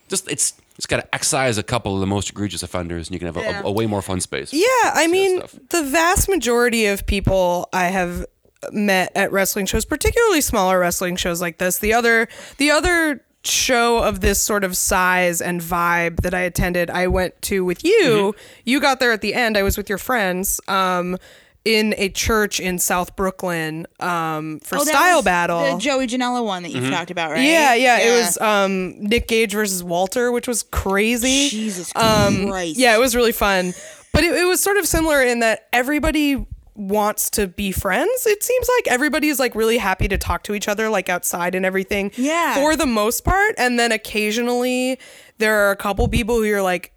[0.10, 3.20] just it's it's got to excise a couple of the most egregious offenders and you
[3.20, 3.62] can have a, Yeah.
[3.62, 7.86] a, a way more fun space Yeah, I mean, the vast majority of people I
[7.86, 8.26] have
[8.72, 14.00] met at wrestling shows, particularly smaller wrestling shows like this, the other the other show
[14.00, 18.34] of this sort of size and vibe that I attended, I went to with you.
[18.36, 18.40] Mm-hmm.
[18.66, 19.58] You got there at the end.
[19.58, 20.60] I was with your friends.
[20.68, 21.18] Um,
[21.66, 25.74] in a church in South Brooklyn um, for Oh, Style Battle.
[25.76, 27.42] the Joey Janela one that you've talked about, right?
[27.44, 31.50] Yeah, yeah, It was um, Nick Gage versus Walter, which was crazy.
[31.50, 32.78] Jesus Um, Christ.
[32.80, 33.74] yeah, it was really fun.
[34.14, 36.46] But it, it was sort of similar in that everybody
[36.76, 38.26] wants to be friends.
[38.26, 41.56] It seems like everybody is like really happy to talk to each other, like outside
[41.56, 42.12] and everything.
[42.16, 42.56] Yeah.
[42.56, 43.56] For the most part.
[43.58, 45.00] And then occasionally
[45.38, 46.94] there are a couple people who are like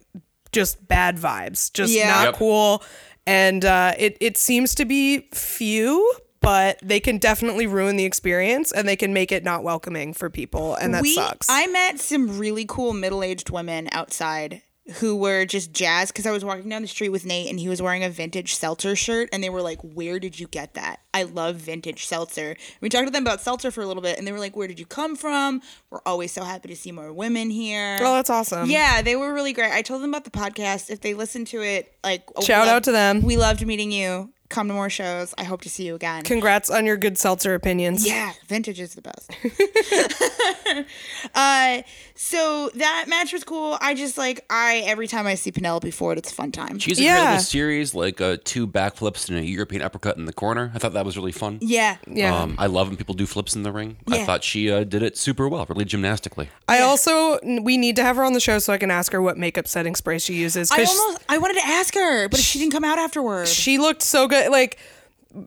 [0.51, 2.09] just bad vibes, just Yeah.
[2.09, 2.35] not Yep.
[2.35, 2.83] cool.
[3.25, 6.13] And uh, it, it seems to be few.
[6.41, 10.29] But they can definitely ruin the experience and they can make it not welcoming for
[10.29, 10.75] people.
[10.75, 11.47] And that we, sucks.
[11.49, 14.61] I met some really cool middle-aged women outside
[14.95, 17.69] who were just jazzed because I was walking down the street with Nate and he
[17.69, 20.99] was wearing a vintage seltzer shirt and they were like, "Where did you get that?
[21.13, 24.27] I love vintage seltzer." We talked to them about seltzer for a little bit and
[24.27, 25.61] they were like, "Where did you come from?
[25.89, 28.69] We're always so happy to see more women here." oh, that's awesome.
[28.69, 29.71] yeah, they were really great.
[29.71, 30.89] I told them about the podcast.
[30.89, 33.21] If they listen to it, like Shout out to them.
[33.21, 34.33] We loved meeting you.
[34.53, 35.33] Come to more shows.
[35.35, 36.21] I hope to see you again.
[36.21, 38.05] Congrats on your good seltzer opinions.
[38.05, 39.31] Yeah, vintage is the best.
[41.35, 41.81] uh,
[42.15, 43.77] so that match was cool.
[43.81, 46.77] I just like I every time I see Penelope Ford, it's a fun time.
[46.77, 47.15] she's a Yeah.
[47.17, 50.77] great little series like uh, two backflips and a european uppercut in the corner i
[50.77, 52.35] thought that was really fun yeah, Yeah.
[52.35, 55.01] um, i love when people do flips in the ring i thought she uh, did
[55.01, 58.57] it super well really gymnastically I also we need to have her on the show
[58.59, 61.37] so I can ask her what makeup setting spray she uses I because almost I
[61.37, 63.53] wanted to ask her, but she didn't come out afterwards.
[63.53, 64.42] she looked so good.
[64.51, 64.77] Like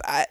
[0.05, 0.27] I,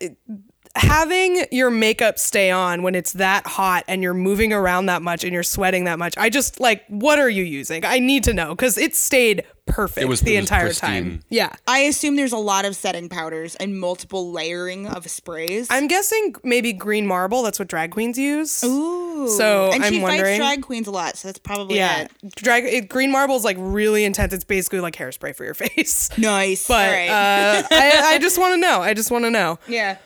[0.75, 5.23] having your makeup stay on when it's that hot and you're moving around that much
[5.23, 6.17] and you're sweating that much.
[6.17, 7.85] I just like, what are you using?
[7.85, 11.03] I need to know because it stayed perfect It was- the it entire pristine.
[11.03, 11.23] time.
[11.29, 11.53] Yeah.
[11.67, 15.67] I assume there's a lot of setting powders and multiple layering of sprays.
[15.71, 17.41] I'm guessing maybe green marble.
[17.41, 18.63] That's what drag queens use.
[18.63, 19.27] Ooh.
[19.29, 20.39] So and I'm she wondering.
[20.39, 22.35] fights drag queens a lot, so that's probably yeah, it.
[22.35, 24.33] drag it, green marble is like really intense.
[24.33, 26.15] It's basically like hairspray for your face.
[26.17, 26.67] Nice.
[26.67, 27.07] But All right.
[27.09, 28.81] uh, I, I just want to know.
[28.81, 29.57] I just want to know.
[29.67, 29.97] yeah.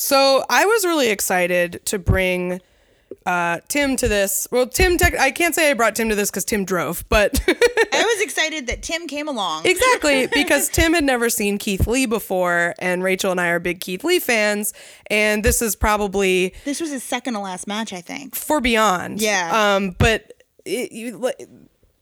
[0.00, 2.62] So I was really excited to bring
[3.26, 4.48] uh, Tim to this.
[4.50, 7.38] Well, Tim, tech, I can't say I brought Tim to this because Tim drove, but
[7.48, 9.66] I was excited that Tim came along.
[9.66, 13.80] exactly because Tim had never seen Keith Lee before, and Rachel and I are big
[13.80, 14.72] Keith Lee fans,
[15.08, 18.34] and this is probably This was his second to last match, I think.
[18.34, 19.20] for Beyond.
[19.20, 19.74] Yeah.
[19.74, 20.32] Um, but
[20.64, 21.30] it, you,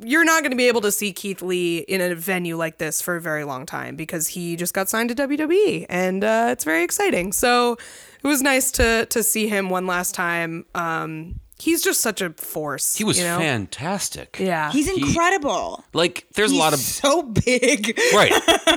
[0.01, 3.03] you're not going to be able to see Keith Lee in a venue like this
[3.03, 6.65] for a very long time because he just got signed to WWE, and uh, it's
[6.65, 7.33] very exciting.
[7.33, 7.77] So
[8.23, 10.67] it was nice to to see him one last time.
[10.75, 12.95] Um, he's just such a force.
[12.97, 13.39] He was you know?
[13.39, 14.37] fantastic.
[14.41, 14.71] Yeah.
[14.73, 15.85] He's incredible.
[15.93, 17.99] Like there's He's a lot of so big.
[18.15, 18.33] right,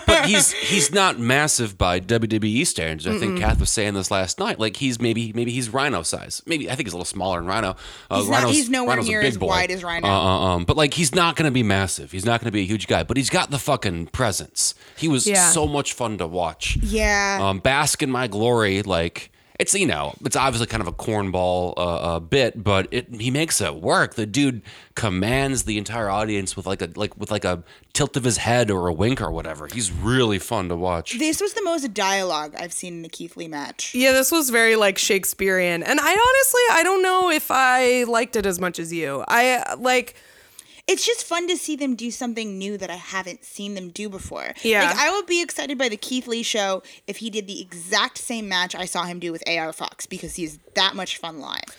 [0.07, 3.07] but he's he's not massive by WWE standards.
[3.07, 4.59] I think Kath was saying this last night.
[4.59, 6.41] Like he's maybe maybe he's Rhino size.
[6.45, 7.75] Maybe I think he's a little smaller than Rhino.
[8.09, 9.47] Uh, He's not- Rhino's- he's nowhere Rhino's near as boy.
[9.47, 10.07] wide as Rhino.
[10.07, 12.11] Uh, uh, um, but like he's not going to be massive.
[12.11, 13.03] He's not going to be a huge guy.
[13.03, 14.73] But he's got the fucking presence.
[14.97, 15.49] He was Yeah.
[15.51, 16.77] so much fun to watch.
[16.81, 17.39] Yeah.
[17.41, 19.30] Um, bask in my glory, like
[19.61, 21.81] it's you know it's obviously kind of a cornball uh,
[22.15, 24.15] uh, bit, but it he makes it work.
[24.15, 24.63] The dude
[24.95, 28.71] commands the entire audience with like a like with like a tilt of his head
[28.71, 29.67] or a wink or whatever.
[29.71, 31.17] He's really fun to watch.
[31.19, 33.93] this was the most dialogue I've seen in a Keith Lee match.
[33.93, 38.35] yeah, this was very like Shakespearean, and I honestly I don't know if I liked
[38.35, 39.23] it as much as you.
[39.27, 40.15] I like.
[40.87, 44.09] It's just fun to see them do something new that I haven't seen them do
[44.09, 44.53] before.
[44.63, 44.85] Yeah.
[44.85, 48.17] Like I would be excited by the Keith Lee show if he did the exact
[48.17, 51.77] same match I saw him do with AR Fox because he's that much fun live.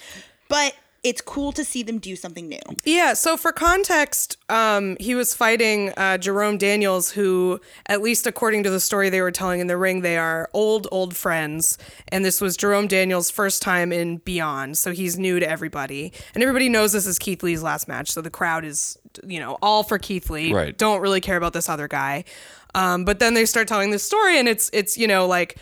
[0.48, 2.60] But it's cool to see them do something new.
[2.84, 8.62] Yeah, so for context, um, he was fighting uh, Jerome Daniels, who, at least according
[8.62, 11.76] to the story they were telling in the ring, they are old, old friends.
[12.08, 16.12] And this was Jerome Daniels' first time in Beyond, so he's new to everybody.
[16.34, 18.96] And everybody knows this is Keith Lee's last match, so the crowd is,
[19.26, 20.52] you know, all for Keith Lee.
[20.52, 20.76] Right.
[20.78, 22.24] Don't really care about this other guy.
[22.76, 25.58] Um, but then they start telling this story, and it's, it's you know, like,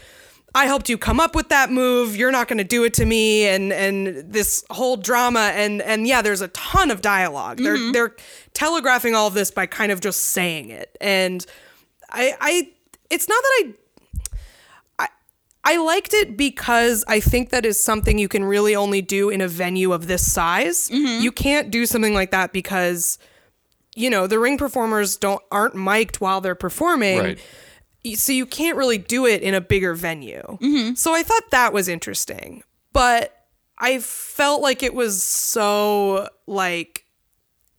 [0.54, 2.16] I helped you come up with that move.
[2.16, 6.06] You're not going to do it to me, and and this whole drama, and and
[6.06, 7.92] yeah, there's a ton of dialog They're mm-hmm.
[7.92, 8.16] they're
[8.52, 11.44] telegraphing all of this by kind of just saying it, and
[12.10, 12.72] I I
[13.10, 13.74] it's not that I.
[15.62, 19.42] I liked it because I think that is something you can really only do in
[19.42, 20.88] a venue of this size.
[20.88, 21.22] Mm-hmm.
[21.22, 23.18] You can't do something like that because
[23.94, 27.38] you know the ring performers don't aren't mic'd while they're performing Right.
[28.04, 30.42] Y- so you can't really do it in a bigger venue.
[30.60, 30.94] Mm-hmm.
[30.94, 33.36] So I thought that was interesting, but
[33.78, 37.04] I felt like it was so like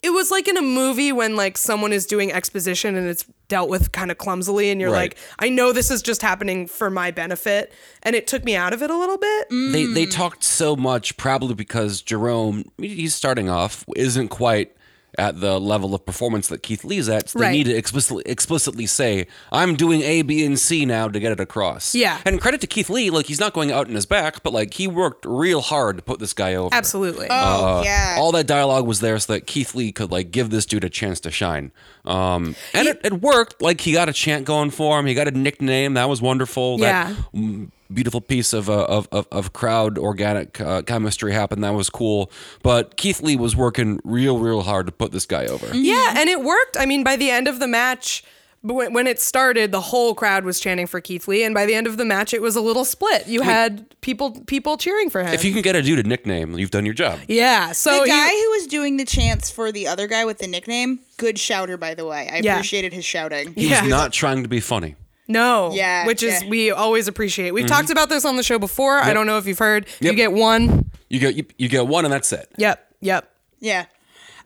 [0.02, 3.70] it was like in a movie when like someone is doing exposition and it's dealt
[3.70, 5.12] with kind of clumsily and you're Right.
[5.14, 8.74] like I know this is just happening for my benefit and it took me out
[8.74, 9.50] of it a little bit.
[9.50, 10.12] They they mm.
[10.12, 14.76] talked so much probably because Jerome he's starting off isn't quite
[15.18, 17.30] at the level of performance that Keith Lee's at.
[17.30, 17.52] So they Right.
[17.52, 21.40] need to explicitly explicitly say, I'm doing A, B, and C now to get it
[21.40, 21.94] across.
[21.94, 22.20] Yeah.
[22.26, 24.74] And credit to Keith Lee, like he's not going out in his back, but like
[24.76, 26.74] he worked real hard to put this guy over.
[26.74, 27.28] Absolutely.
[27.30, 28.16] Oh yeah.
[28.18, 30.90] All that dialogue was there so that Keith Lee could like give this dude a
[30.90, 31.72] chance to shine.
[32.06, 33.62] Um, and it, it worked.
[33.62, 35.06] Like he got a chant going for him.
[35.06, 35.96] He got a nickname.
[35.96, 36.80] That was wonderful.
[36.80, 37.10] Yeah.
[37.10, 41.64] That mm, beautiful piece of, uh, of, of, of crowd organic uh, chemistry happened.
[41.64, 42.32] That was cool.
[42.64, 45.68] But Keith Lee was working real, real hard to put this guy over.
[45.76, 46.78] Yeah, and it worked.
[46.80, 48.24] I mean, by the end of the match,
[48.66, 51.66] b- when when it started, the whole crowd was chanting for Keith Lee, and by
[51.66, 53.28] the end of the match, it was a little split.
[53.28, 55.34] You had people people cheering for him.
[55.34, 57.20] If you can get a dude a nickname, you've done your job.
[57.28, 60.38] yeah, so the guy you- who was doing the chants for the other guy with
[60.40, 62.30] the nickname, good shouter by the way.
[62.32, 62.54] I Yeah.
[62.56, 63.54] appreciated his shouting.
[63.56, 63.82] He Yeah.
[63.82, 64.96] was not trying to be funny.
[65.32, 66.50] No, Yeah, which is yeah.
[66.50, 67.52] we always appreciate.
[67.52, 69.00] We've talked about this on the show before.
[69.00, 69.88] I don't know if you've heard.
[70.00, 70.90] You get one.
[71.10, 72.50] You get you, you get one and that's it.
[72.58, 73.30] Yep, yep.
[73.60, 73.86] Yeah.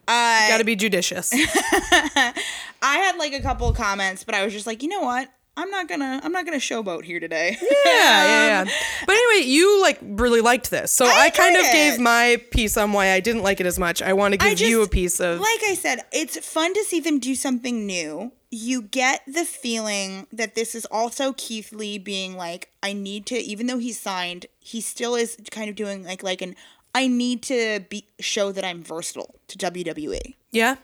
[0.07, 1.31] Uh, Got to be judicious.
[1.33, 2.33] I
[2.81, 5.29] had like a couple of comments, but I was just like, you know what?
[5.57, 7.57] I'm not gonna I'm not gonna showboat here today.
[7.61, 8.71] yeah, yeah, yeah.
[9.05, 12.41] But anyway, you like really liked this, so I, I kind of enjoyed gave my
[12.51, 14.01] piece on why I didn't like it as much.
[14.01, 15.39] I want to give just, you a piece of.
[15.39, 18.33] Like I said, it's fun to see them do something new.
[18.57, 23.35] You get the feeling that this is also Keith Lee being like, I need to,
[23.35, 26.55] even though he's signed, he still is kind of doing like like an
[26.93, 30.35] I need to be show that I'm versatile to WWE.
[30.51, 30.77] yeah.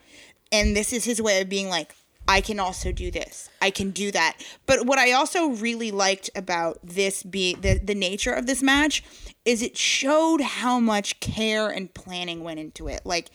[0.51, 1.95] And this is his way of being like,
[2.27, 3.49] I can also do this.
[3.61, 4.35] I can do that.
[4.65, 9.01] But what I also really liked about this being the, the nature of this match
[9.45, 13.01] is it showed how much care and planning went into it.
[13.05, 13.29] Like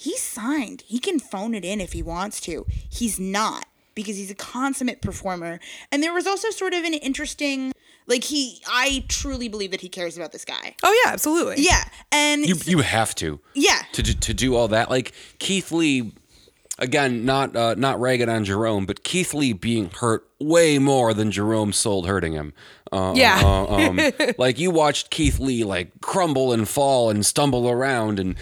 [0.00, 0.82] he's signed.
[0.86, 2.66] He can phone it in if he wants to.
[2.88, 5.60] He's not because he's a consummate performer.
[5.92, 7.72] And there was also sort of an interesting
[8.06, 10.74] like he I truly believe that he cares about this guy.
[10.82, 11.56] Oh yeah, absolutely.
[11.58, 11.84] Yeah.
[12.10, 13.40] And You you have to.
[13.54, 13.82] Yeah.
[13.92, 16.12] To do, to do all that, like Keith Lee,
[16.80, 21.30] again, not uh, not ragging on Jerome, but Keith Lee being hurt way more than
[21.30, 22.52] Jerome sold hurting him.
[22.90, 23.40] Uh, Yeah.
[23.44, 24.00] uh, um,
[24.38, 28.36] like you watched Keith Lee like crumble and fall and stumble around, and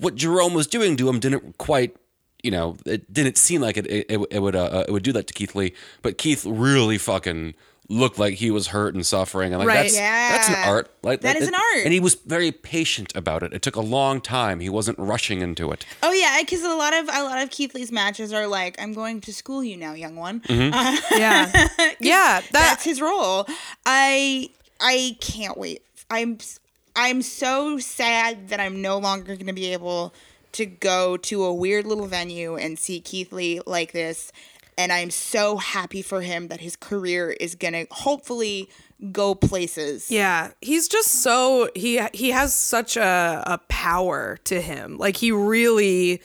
[0.00, 1.96] what Jerome was doing to him didn't quite.
[2.44, 3.86] You know, it didn't seem like it.
[3.88, 4.54] It, it, would.
[4.54, 7.54] Uh, it would do that to Keith Lee, but Keith really fucking
[7.90, 9.82] looked like he was hurt and suffering, and like Right.
[9.90, 10.90] that's that's an art.
[11.02, 11.84] Like That is an art.
[11.84, 13.52] and he was very patient about it.
[13.54, 14.60] It took a long time.
[14.60, 15.86] He wasn't rushing into it.
[16.02, 18.92] Oh yeah, because a lot of a lot of Keith Lee's matches are like, "I'm
[18.92, 20.68] going to school you now, young one." Mm-hmm.
[21.18, 21.50] Yeah.
[22.00, 22.40] yeah.
[22.40, 23.46] That That's his role.
[23.86, 25.82] I I can't wait.
[26.10, 26.38] I'm
[26.94, 30.12] I'm so sad that I'm no longer going to be able
[30.52, 34.32] to go to a weird little venue and see Keith Lee like this.
[34.78, 38.70] And I'm so happy for him that his career is going to hopefully
[39.12, 40.10] go places.
[40.10, 44.96] Yeah, he's just so he he has such a a power to him.
[44.96, 46.22] Like he really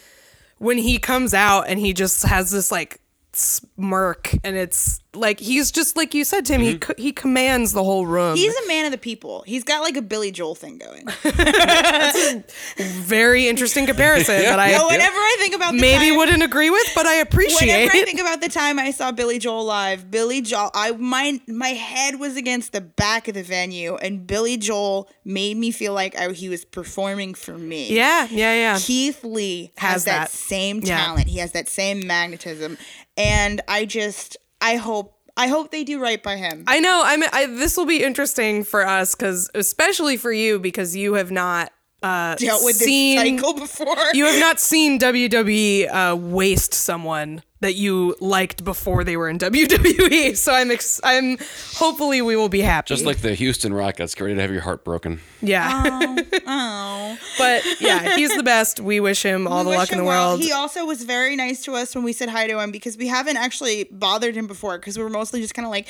[0.60, 3.02] when he comes out and he just has this like
[3.36, 6.80] smirk and it's like he's just like you said Tim he mm-hmm.
[6.80, 8.36] co- he commands the whole room.
[8.36, 9.44] He's a man of the people.
[9.46, 11.06] He's got like a Billy Joel thing going.
[11.24, 12.44] That's a
[12.84, 16.70] very interesting comparison that I But whenever I think about the maybe time- wouldn't agree
[16.70, 17.68] with, but I appreciate.
[17.68, 21.40] Whenever I think about the time I saw Billy Joel live, Billy Joel, I my
[21.48, 25.94] my head was against the back of the venue, and Billy Joel made me feel
[25.94, 27.94] like I, he was performing for me.
[27.94, 28.80] yeah, yeah, yeah.
[28.80, 30.30] Keith Lee has, Has that, that.
[30.32, 30.98] same Yeah.
[30.98, 31.28] talent.
[31.28, 32.78] He has that same magnetism,
[33.18, 36.64] and I just I hope I hope they do right by him.
[36.68, 37.02] I know.
[37.04, 37.24] I'm.
[37.24, 41.72] I, this will be interesting for us because, especially for you, because you have not
[42.04, 43.96] uh, Dealt with seen, this cycle before.
[44.14, 49.40] You have not seen WWE uh, waste someone that you liked before they were in
[49.40, 50.36] WWE.
[50.36, 50.70] So I'm.
[50.70, 51.38] Ex- I'm.
[51.76, 52.88] Hopefully, we will be happy.
[52.90, 55.22] Just like the Houston Rockets, get ready to have your heart broken.
[55.42, 56.18] yeah.
[56.46, 57.18] oh.
[57.38, 58.82] but yeah, he's the best.
[58.82, 60.32] We wish him all the luck in the him well.
[60.32, 60.42] world.
[60.42, 63.08] He also was very nice to us when we said hi to him because we
[63.08, 65.88] haven't actually bothered him before because we were mostly just kind of like,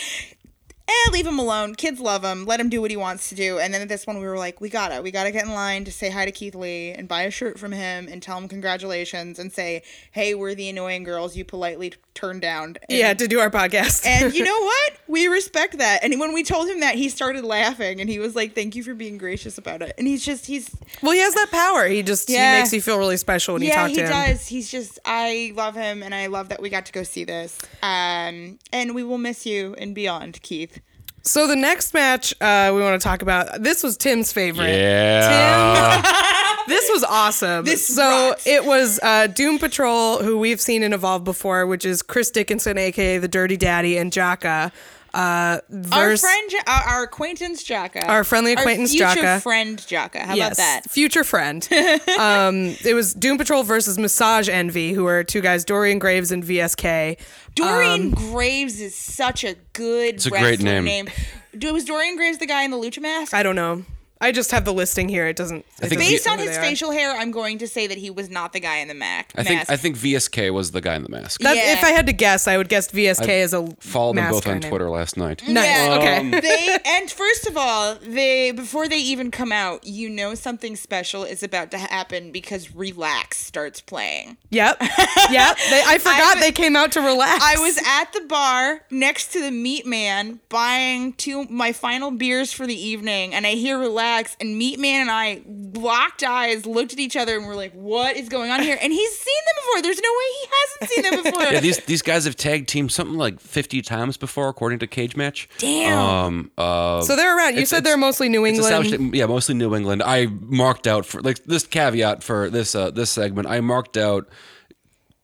[0.87, 1.75] eh, leave him alone.
[1.75, 2.45] Kids love him.
[2.45, 3.59] Let him do what he wants to do.
[3.59, 5.85] And then at this one, we were like, we gotta, we gotta get in line
[5.85, 8.47] to say hi to Keith Lee and buy a shirt from him and tell him
[8.47, 12.75] congratulations and say, hey, we're the annoying girls you politely turned down.
[12.89, 14.05] And, yeah, to do our podcast.
[14.05, 14.93] And you know what?
[15.07, 16.03] We respect that.
[16.03, 18.83] And when we told him that, he started laughing and he was like, thank you
[18.83, 19.93] for being gracious about it.
[19.97, 21.85] And he's just, he's, well, he has that power.
[21.87, 22.55] He just Yeah.
[22.55, 24.09] he makes you feel really special when you yeah, talk to him.
[24.09, 24.47] Yeah, he does.
[24.47, 27.57] He's just I love him and I love that we got to go see this.
[27.81, 30.79] Um and we will miss you and beyond, Keith.
[31.25, 33.63] So the next match uh, we want to talk about.
[33.63, 34.75] This was Tim's favorite.
[34.75, 36.01] Yeah.
[36.01, 37.63] Tim, this was awesome.
[37.63, 38.45] This so rocks.
[38.45, 42.77] it was uh, Doom Patrol, who we've seen in Evolve before, which is Chris Dickinson,
[42.77, 44.71] aka the Dirty Daddy, and Jaka.
[45.13, 45.59] Uh,
[45.91, 48.07] Our friend Ja- our, our acquaintance Jaka.
[48.07, 49.41] Our friendly acquaintance our future Jaka.
[49.43, 50.19] friend Jaka.
[50.21, 50.89] How yes, about that?
[50.89, 51.67] future friend.
[52.19, 56.43] um, it was Doom Patrol versus Massage Envy, who are two guys, Dorian Graves and
[56.43, 57.19] VSK.
[57.53, 61.07] Dorian Graves is such a good It's a great wrestler name.
[61.55, 63.33] Do- Was Dorian Graves the guy in the lucha mask?
[63.35, 63.83] I don't know.
[64.23, 65.27] I just have the listing here.
[65.27, 65.59] It doesn't.
[65.59, 66.61] it think doesn't Based say on his they are.
[66.61, 69.31] facial hair, I'm going to say that he was not the guy in the mac-
[69.35, 69.69] I think mask.
[69.71, 71.41] I think VSK was the guy in the mask.
[71.41, 71.73] That, Yeah.
[71.73, 74.59] If I had to guess, I would guess VSK as a Followed them both on
[74.59, 74.69] name.
[74.69, 75.47] Twitter last night.
[75.47, 75.65] Nice.
[75.65, 75.97] Yeah.
[75.99, 76.39] okay.
[76.41, 81.23] they and first of all, they before they even come out, you know something special
[81.23, 84.37] is about to happen because Relax starts playing.
[84.49, 84.77] Yep.
[85.31, 85.57] Yep.
[85.69, 87.43] They, I forgot I- they came out to relax.
[87.43, 92.51] I was at the bar next to the Meat Man buying two my final beers
[92.53, 95.41] for the evening, and I hear Relax, and Meat Man and I
[95.79, 98.91] locked eyes, looked at each other, and we're like, "What is going on here?" And
[98.93, 99.81] he's seen them before.
[99.81, 101.53] There's no way he hasn't seen them before.
[101.53, 105.47] Yeah, these these guys have tag teamed something like 50 times before, according to Cagematch.
[105.57, 105.97] Damn.
[105.97, 107.53] Um, uh, So they're around.
[107.53, 108.65] You It's- said it's- they're mostly New England.
[108.83, 110.03] established- yeah, mostly New England.
[110.03, 113.47] I marked out for like this caveat for this uh, this segment.
[113.47, 114.27] I marked out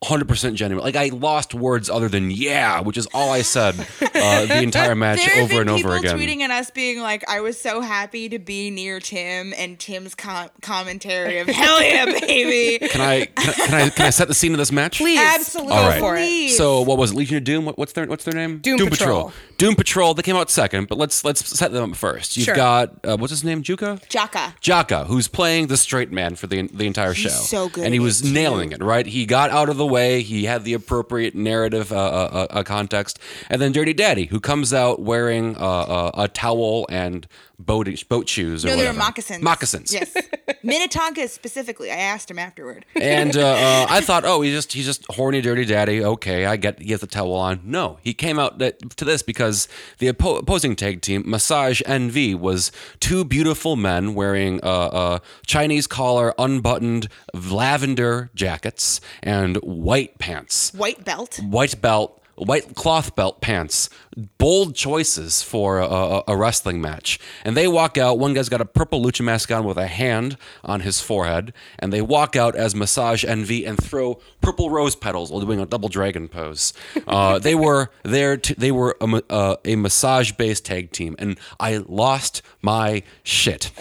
[0.03, 0.83] 100% genuine.
[0.83, 4.95] Like I lost words other than yeah, which is all I said uh, the entire
[4.95, 6.17] match There have over been and people over again.
[6.17, 10.15] tweeting at us being like, "I was so happy to be near Tim," and Tim's
[10.15, 14.29] com- commentary of "Hell yeah, baby!" Can I can, I- can I can I set
[14.29, 14.99] the scene of this match?
[14.99, 15.19] Please.
[15.19, 15.73] Absolutely.
[15.73, 16.01] All right.
[16.01, 16.55] Please.
[16.55, 17.15] So what was it?
[17.17, 17.65] Legion of Doom?
[17.65, 18.59] What, what's their what's their name?
[18.59, 19.33] Doom Doom Patrol.
[19.57, 20.13] Doom Patrol.
[20.13, 22.37] They came out second, but let's let's set them up first.
[22.37, 22.55] You've Sure.
[22.55, 23.63] got uh, what's his name?
[23.63, 23.99] Juka.
[24.07, 24.53] Jaka.
[24.61, 27.27] Jaka, who's playing the straight man for the the entire show.
[27.27, 28.81] so good and he was nailing it.
[28.81, 30.21] Right, he got out of the way.
[30.21, 33.19] He had the appropriate narrative uh, uh, uh, context.
[33.49, 37.27] And then Dirty Daddy, who comes out wearing uh, a towel and
[37.59, 39.43] boat boat shoes or No, they were moccasins.
[39.43, 39.93] Moccasins.
[39.93, 40.15] Yes.
[40.63, 41.91] Minnetonka specifically.
[41.91, 42.85] I asked him afterward.
[42.95, 46.03] and uh, uh, I thought, oh, he's just he's just horny, dirty daddy.
[46.03, 47.61] Okay, I get he has the towel on.
[47.63, 49.67] No, he came out that, to this because
[49.99, 55.87] the oppo- opposing tag team, Massage Envy, was two beautiful men wearing uh, uh, Chinese
[55.87, 61.39] collar, unbuttoned lavender jackets and white pants, White belt.
[61.43, 62.15] white belt.
[62.41, 63.89] White cloth belt pants,
[64.37, 67.19] bold choices for a, a, wrestling match.
[67.43, 68.19] And they walk out.
[68.19, 71.91] One guy's got a purple lucha mask on with a hand on his forehead, and
[71.91, 75.89] they walk out as Massage Envy and throw purple rose petals while doing a double
[75.89, 76.73] dragon pose.
[77.07, 78.37] Uh, they were there.
[78.37, 83.71] To, they were a, uh, a massage-based tag team, and I lost my shit.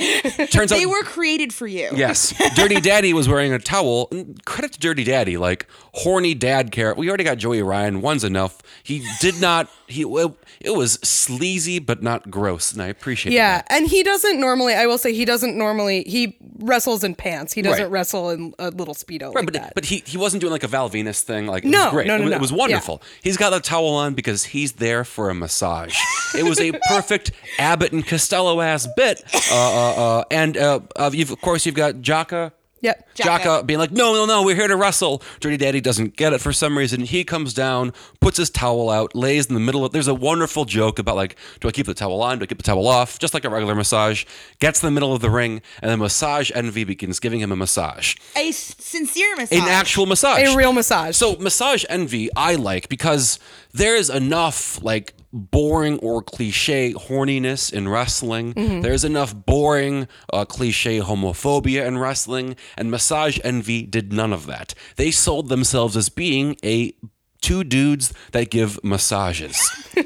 [0.51, 1.91] Turns out They were created for you.
[1.95, 4.09] Yes, Dirty Daddy was wearing a towel.
[4.11, 6.99] And credit to Dirty Daddy, like horny dad character.
[6.99, 8.01] We already got Joey Ryan.
[8.01, 8.62] One's enough.
[8.82, 9.68] He did not.
[9.86, 13.31] He it, it was sleazy but not gross, and I appreciate.
[13.33, 13.37] That.
[13.37, 13.66] Yeah, that.
[13.70, 14.74] and he doesn't normally.
[14.74, 16.05] I will say he doesn't normally.
[16.05, 17.53] He wrestles in pants.
[17.53, 17.91] He doesn't Right.
[17.91, 19.72] wrestle in a little speedo Right, like but that.
[19.74, 21.47] but he, he wasn't doing like a Val Venis thing.
[21.47, 22.07] Like it No, was great.
[22.07, 22.37] no, no, it, was, no.
[22.37, 23.03] it was wonderful.
[23.22, 25.95] He's got the towel on because he's there for a massage.
[26.37, 29.22] it was a perfect Abbott and Costello ass bit.
[29.53, 32.53] Uh, uh, uh, and uh, uh, you've of course you've got Jaka.
[32.81, 33.09] Yep.
[33.14, 33.39] Jaka.
[33.39, 35.22] Jaka being like, no, no, no, we're here to wrestle.
[35.41, 37.01] Dirty Daddy doesn't get it for some reason.
[37.03, 39.93] He comes down, puts his towel out, lays in the middle of.
[39.93, 42.39] There's a wonderful joke about like, do I keep the towel on?
[42.39, 43.18] Do I keep the towel off?
[43.18, 44.24] Just like a regular massage.
[44.59, 47.57] Gets in the middle of the ring, and then Massage Envy begins giving him a
[47.57, 49.59] massage, A sincere massage.
[49.59, 51.16] an actual massage, A real massage.
[51.16, 53.39] So Massage Envy, I like because
[53.72, 58.53] there is enough like boring or cliche horniness in wrestling.
[58.83, 64.74] There's enough boring uh, cliche homophobia in wrestling, and Massage Envy did none of that.
[64.97, 66.93] They sold themselves as being a
[67.41, 69.59] two dudes that give massages.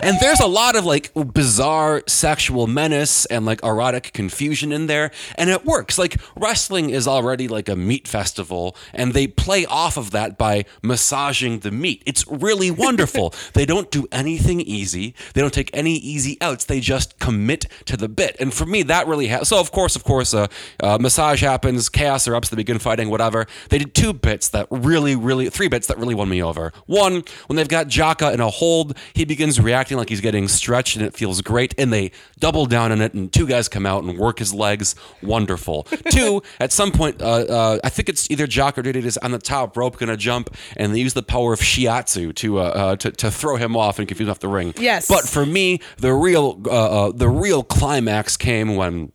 [0.00, 5.10] And there's a lot of like bizarre sexual menace and like erotic confusion in there.
[5.36, 5.98] And it works.
[5.98, 10.64] Like wrestling is already like a meat festival, and they play off of that by
[10.82, 12.02] massaging the meat.
[12.06, 13.34] It's really wonderful.
[13.54, 16.64] they don't do anything easy, they don't take any easy outs.
[16.64, 18.36] They just commit to the bit.
[18.40, 19.48] And for me, that really has.
[19.48, 20.48] So, of course, of course, uh,
[20.80, 23.46] uh, massage happens, chaos erupts, they begin fighting, whatever.
[23.68, 26.72] They did two bits that really, really, three bits that really won me over.
[26.86, 30.96] One, when they've got Jaka in a hold, he begins reacting like he's getting stretched
[30.96, 31.74] and it feels great.
[31.78, 34.94] And they double down on it, and two guys come out and work his legs.
[35.22, 35.84] Wonderful.
[36.10, 39.30] Two, at some point, uh, uh, I think it's either Jaka or Diddy is on
[39.30, 42.96] the top rope, gonna jump, and they use the power of Shiatsu to uh, uh,
[42.96, 44.74] to, to throw him off and confuse him off the ring.
[44.78, 45.08] Yes.
[45.08, 49.12] But for me, the real uh, uh, the real climax came when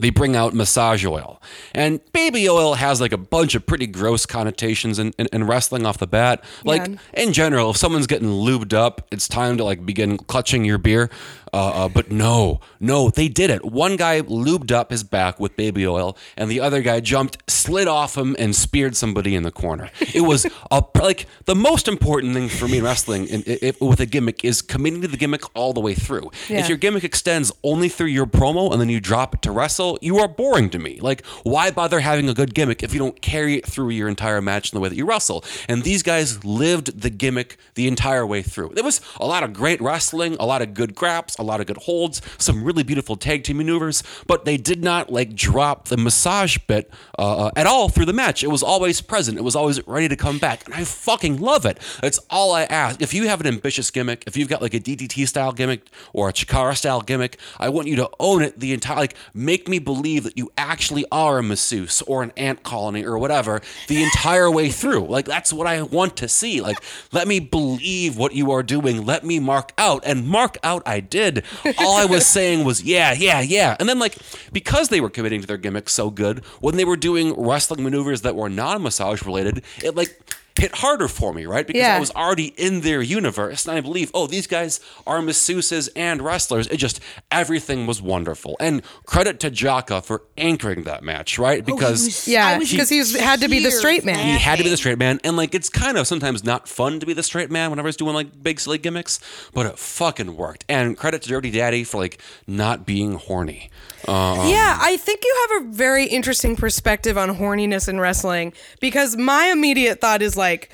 [0.00, 1.40] they bring out massage oil.
[1.74, 5.86] And baby oil has like a bunch of pretty gross connotations in, in, in wrestling
[5.86, 6.42] off the bat.
[6.64, 6.96] Like Yeah.
[7.14, 11.10] in general, if someone's getting lubed up, it's time to like begin clutching your beer.
[11.52, 13.64] Uh, uh, but no, no, they did it.
[13.64, 17.88] One guy lubed up his back with baby oil, and the other guy jumped, slid
[17.88, 19.90] off him, and speared somebody in the corner.
[20.14, 23.84] It was a, like the most important thing for me in wrestling in, i i-
[23.84, 26.30] with a gimmick is committing to the gimmick all the way through.
[26.48, 26.60] Yeah.
[26.60, 29.98] If your gimmick extends only through your promo and then you drop it to wrestle,
[30.00, 30.98] you are boring to me.
[31.00, 34.40] Like, why bother having a good gimmick if you don't carry it through your entire
[34.40, 35.44] match in the way that you wrestle?
[35.68, 38.70] And these guys lived the gimmick the entire way through.
[38.74, 41.66] There was a lot of great wrestling, a lot of good graps, a lot of
[41.66, 45.96] good holds, some really beautiful tag team maneuvers, but they did not like drop the
[45.96, 48.44] massage bit uh, uh, at all through the match.
[48.44, 49.38] It was always present.
[49.38, 51.78] It was always ready to come back, and I fucking love it.
[52.00, 53.00] That's all I ask.
[53.00, 56.28] If you have an ambitious gimmick, if you've got like a DDT style gimmick or
[56.28, 58.96] a Chikara style gimmick, I want you to own it the entire.
[58.96, 63.18] Like, make me believe that you actually are a masseuse or an ant colony or
[63.18, 65.06] whatever the entire way through.
[65.06, 66.60] Like, that's what I want to see.
[66.60, 66.78] Like,
[67.12, 69.04] let me believe what you are doing.
[69.04, 70.82] Let me mark out, and mark out.
[70.86, 71.29] I did.
[71.78, 73.76] All I was saying was, yeah, yeah, yeah.
[73.78, 74.16] And then, like,
[74.52, 78.22] because they were committing to their gimmick so good, when they were doing wrestling maneuvers
[78.22, 80.18] that were non massage related, it like
[80.58, 81.66] hit harder for me, right?
[81.66, 81.96] Because Yeah.
[81.96, 86.20] I was already in their universe, and I believe, oh, these guys are masseuses and
[86.22, 86.66] wrestlers.
[86.66, 91.64] It just everything was wonderful, and credit to Jaka for anchoring that match, right?
[91.64, 92.04] Because.
[92.04, 94.18] was- Yeah, because was 'cause he's had to be the straight man.
[94.26, 97.00] he had to be the straight man, and like it's kind of sometimes not fun
[97.00, 99.18] to be the straight man whenever he's doing like big silly gimmicks,
[99.54, 100.64] but it fucking worked.
[100.68, 103.70] And credit to Dirty Daddy for like not being horny.
[104.08, 109.16] Uh, Yeah, I think you have a very interesting perspective on horniness in wrestling because
[109.16, 110.70] my immediate thought is like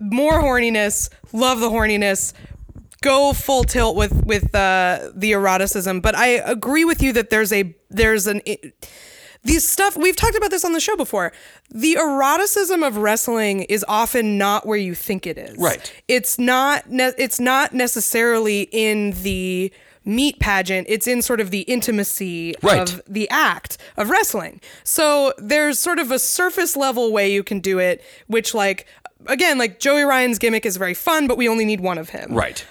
[0.00, 2.32] more horniness, love the horniness,
[3.02, 6.00] go full tilt with with uh, the eroticism.
[6.00, 8.40] But I agree with you that there's a there's an.
[9.44, 11.32] these stuff we've talked about this on the show before.
[11.70, 15.56] The eroticism of wrestling is often not where you think it is.
[15.58, 15.92] Right.
[16.08, 16.90] It's not.
[16.90, 19.72] Ne- it's not necessarily in the
[20.08, 20.86] meat pageant.
[20.88, 22.80] It's in sort of the intimacy Right.
[22.92, 24.60] of the act of wrestling.
[24.82, 28.86] So there's sort of a surface level way you can do it, which like
[29.26, 32.32] again, like Joey Ryan's gimmick is very fun, but we only need one of him
[32.34, 32.64] Right.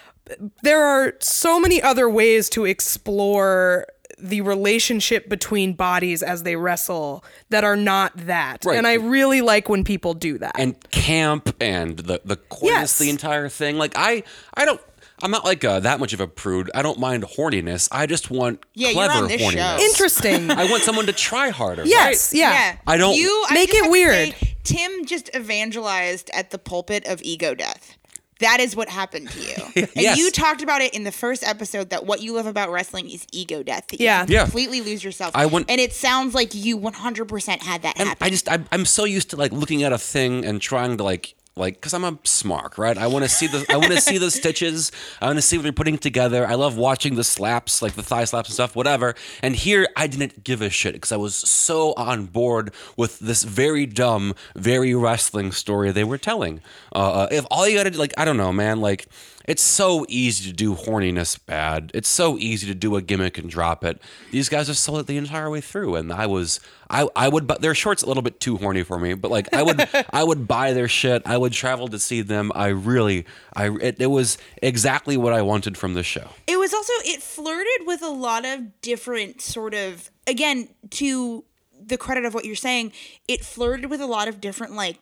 [0.64, 3.86] there are so many other ways to explore
[4.20, 8.66] the relationship between bodies as they wrestle that are not that.
[8.66, 8.76] Right.
[8.78, 10.56] And I really like when people do that.
[10.58, 12.98] and camp and the the coyness, Yes.
[12.98, 13.78] the entire thing.
[13.78, 14.24] Like I
[14.56, 14.82] I don't.
[15.22, 16.70] I'm not like uh, that much of a prude.
[16.76, 17.88] I don't mind horniness.
[17.92, 19.78] I just want Yeah, you're clever on this horniness.
[19.78, 19.84] show.
[19.84, 20.52] Interesting.
[20.62, 21.86] I want someone to try harder.
[21.86, 22.40] yes, right?
[22.40, 22.78] yeah.
[22.86, 24.14] I don't- You, I Make just it weird.
[24.36, 27.98] say, Tim just evangelized at the pulpit of ego death.
[28.40, 29.56] That is what happened to you.
[29.76, 30.18] And Yes.
[30.20, 33.26] you talked about it in the first episode that what you love about wrestling is
[33.32, 33.88] ego death.
[33.88, 34.26] That you Yeah.
[34.28, 34.44] Yeah.
[34.44, 35.32] completely lose yourself.
[35.36, 38.24] I want- and it sounds like you 100% had that And happen.
[38.24, 41.04] I just I'm, I'm so used to like looking at a thing and trying to
[41.04, 42.98] like like because I'm a smart right.
[42.98, 44.92] I want to see the I want to see the stitches.
[45.22, 46.48] I want to see what they're putting together.
[46.48, 49.16] I love watching the slaps, like the thigh slaps and stuff, whatever.
[49.42, 53.44] And here I didn't give a shit because I was so on board with this
[53.44, 56.62] very dumb, very wrestling story they were telling.
[56.94, 59.08] Uh, uh, if all you gotta do, like I don't know, man, like.
[59.48, 61.92] It's so easy to do horniness bad.
[61.94, 64.02] It's so easy to do a gimmick and drop it.
[64.32, 67.62] These guys sold it the entire way through, and I was, I, I would, but
[67.62, 69.14] their shorts a little bit too horny for me.
[69.14, 71.22] But like, I would, I would buy their shit.
[71.26, 72.52] I would travel to see them.
[72.56, 73.26] I really,
[73.56, 76.28] I, it, it was exactly what I wanted from the show.
[76.46, 81.46] it was also it flirted with a lot of different sort of again to
[81.82, 82.92] the credit of what you're saying
[83.30, 85.00] it flirted with a lot of different like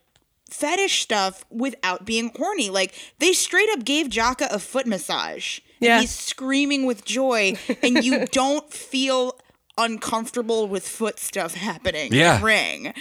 [0.60, 5.88] fetish stuff without being horny like they straight up gave Jaka a foot massage and
[5.88, 6.00] Yeah.
[6.02, 9.38] he's screaming with joy and you don't feel
[9.78, 12.38] uncomfortable with foot stuff happening in Yeah.
[12.38, 12.94] the ring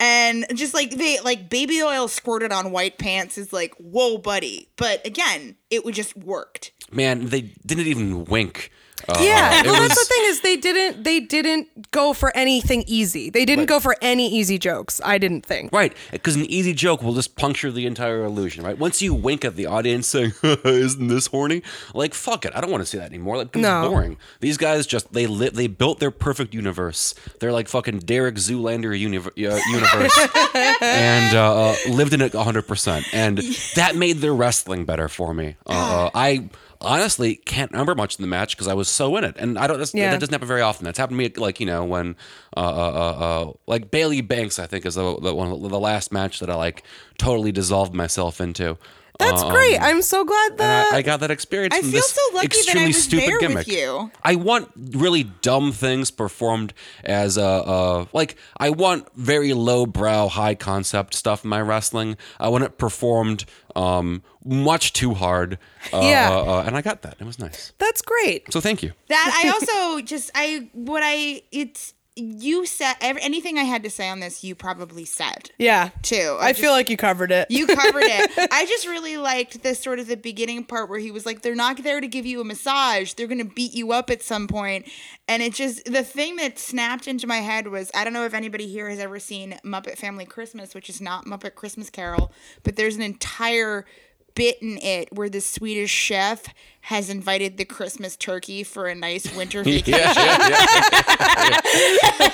[0.00, 4.68] and just like they like baby oil squirted on white pants is like whoa buddy
[4.76, 8.70] but again it would just worked Man, they didn't even wink.
[9.08, 12.84] Uh, Yeah, it well, that's the thing is they didn't they didn't go for anything
[12.86, 13.30] easy.
[13.30, 15.00] They didn't go for any easy jokes.
[15.04, 15.72] I didn't think.
[15.72, 18.78] Right, because an easy joke will just puncture the entire illusion, right?
[18.78, 20.32] Once you wink at the audience saying,
[20.64, 21.62] "Isn't this horny?"
[21.94, 23.38] Like, fuck it, I don't want to see that anymore.
[23.38, 23.88] Like, it's No.
[23.90, 24.18] boring.
[24.38, 27.14] These guys just they li- they built their perfect universe.
[27.40, 30.28] They're like fucking Derek Zoolander univ- uh, universe,
[30.80, 33.04] and uh, uh, lived in it hundred percent.
[33.12, 33.38] And
[33.74, 35.56] that made their wrestling better for me.
[35.66, 36.48] Uh, uh, I.
[36.82, 39.66] Honestly, can't remember much in the match because I was so in it, and I
[39.66, 39.78] don't.
[39.94, 40.10] Yeah.
[40.10, 40.84] That doesn't happen very often.
[40.84, 42.16] That's happened to me, like you know, when,
[42.56, 46.12] uh, uh, uh, uh like Bailey Banks, I think is the, the one the last
[46.12, 46.82] match that I like
[47.18, 48.78] totally dissolved myself into.
[49.18, 49.78] That's Um, great.
[49.78, 51.74] I'm so glad that I, I got that experience.
[51.74, 53.68] I feel so lucky that I was stupid there with gimmick.
[53.68, 54.10] you.
[54.22, 56.72] I want really dumb things performed
[57.04, 62.16] as a uh, like I want very low brow, high concept stuff in my wrestling.
[62.40, 63.44] I want it performed
[63.76, 65.58] um, much too hard.
[65.92, 66.30] Uh, Yeah.
[66.30, 67.16] uh, uh, and I got that.
[67.20, 67.72] It was nice.
[67.78, 68.52] that's great.
[68.52, 68.92] So thank you.
[69.08, 73.88] That I also just I what I it's you said every, anything I had to
[73.90, 75.88] say on this you probably said Yeah.
[76.02, 76.36] too.
[76.38, 77.50] I, I feel like you covered it.
[77.50, 78.30] you covered it.
[78.52, 81.54] I just really liked this sort of the beginning part where he was like, they're
[81.54, 83.14] not there to give you a massage.
[83.14, 84.86] They're going to beat you up at some point.
[85.26, 88.34] And it just, the thing that snapped into my head was I don't know if
[88.34, 92.30] anybody here has ever seen Muppet Family Christmas, which is not Muppet Christmas Carol,
[92.62, 93.86] but there's an entire
[94.34, 96.44] bit in it where the Swedish chef
[96.86, 99.92] has invited the Christmas turkey for a nice winter vacation.
[99.94, 101.60] Yeah, yeah,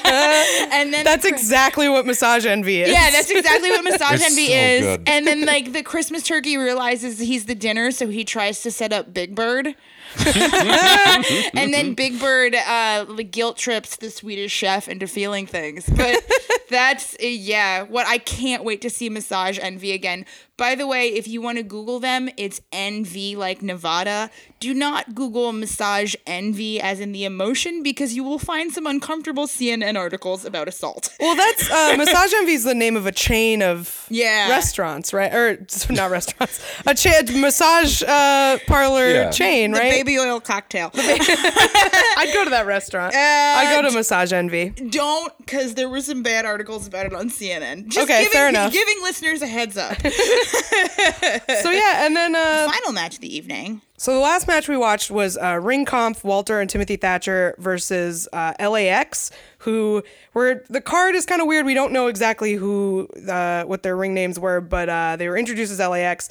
[0.05, 0.69] yeah.
[0.73, 2.91] And then that's the exactly what massage envy is.
[2.91, 4.81] Yeah, that's exactly what massage It's envy so is.
[4.99, 5.09] good.
[5.09, 8.93] And then like the Christmas turkey realizes he's the dinner, so he tries to set
[8.93, 9.75] up Big Bird.
[11.55, 15.89] and then Big Bird uh, like, guilt trips the Swedish chef into feeling things.
[15.89, 16.25] But
[16.71, 20.25] that's uh, yeah, what I can't wait to see Massage Envy again.
[20.57, 24.31] By the way, if you want to Google them, it's NV like Nevada.
[24.61, 29.47] Do not Google Massage Envy as in the emotion because you will find some uncomfortable
[29.47, 31.15] CNN articles about assault.
[31.21, 34.49] Well, that's uh, Massage Envy is the name of a chain of Yeah.
[34.49, 35.33] restaurants, right?
[35.33, 39.31] Or not restaurants, a cha- massage uh, parlor Yeah.
[39.31, 39.91] chain, The right?
[39.91, 40.91] baby oil cocktail.
[40.95, 43.15] I'd go to that restaurant.
[43.15, 44.71] I'd go to Massage Envy.
[44.71, 47.89] Don't, because there were some bad articles about it on CNN.
[47.89, 48.73] Just Okay, giving, fair enough.
[48.73, 49.97] Giving listeners a heads up.
[50.01, 53.83] So yeah, and then uh, Final match of the evening.
[54.01, 58.29] So the last match we watched was uh, Ring Kampf, Walter and Timothy Thatcher versus
[58.33, 61.67] uh, LAX, who were the card is kind of weird.
[61.67, 65.37] We don't know exactly who uh, what their ring names were, but uh, they were
[65.37, 66.29] introduced as LAX.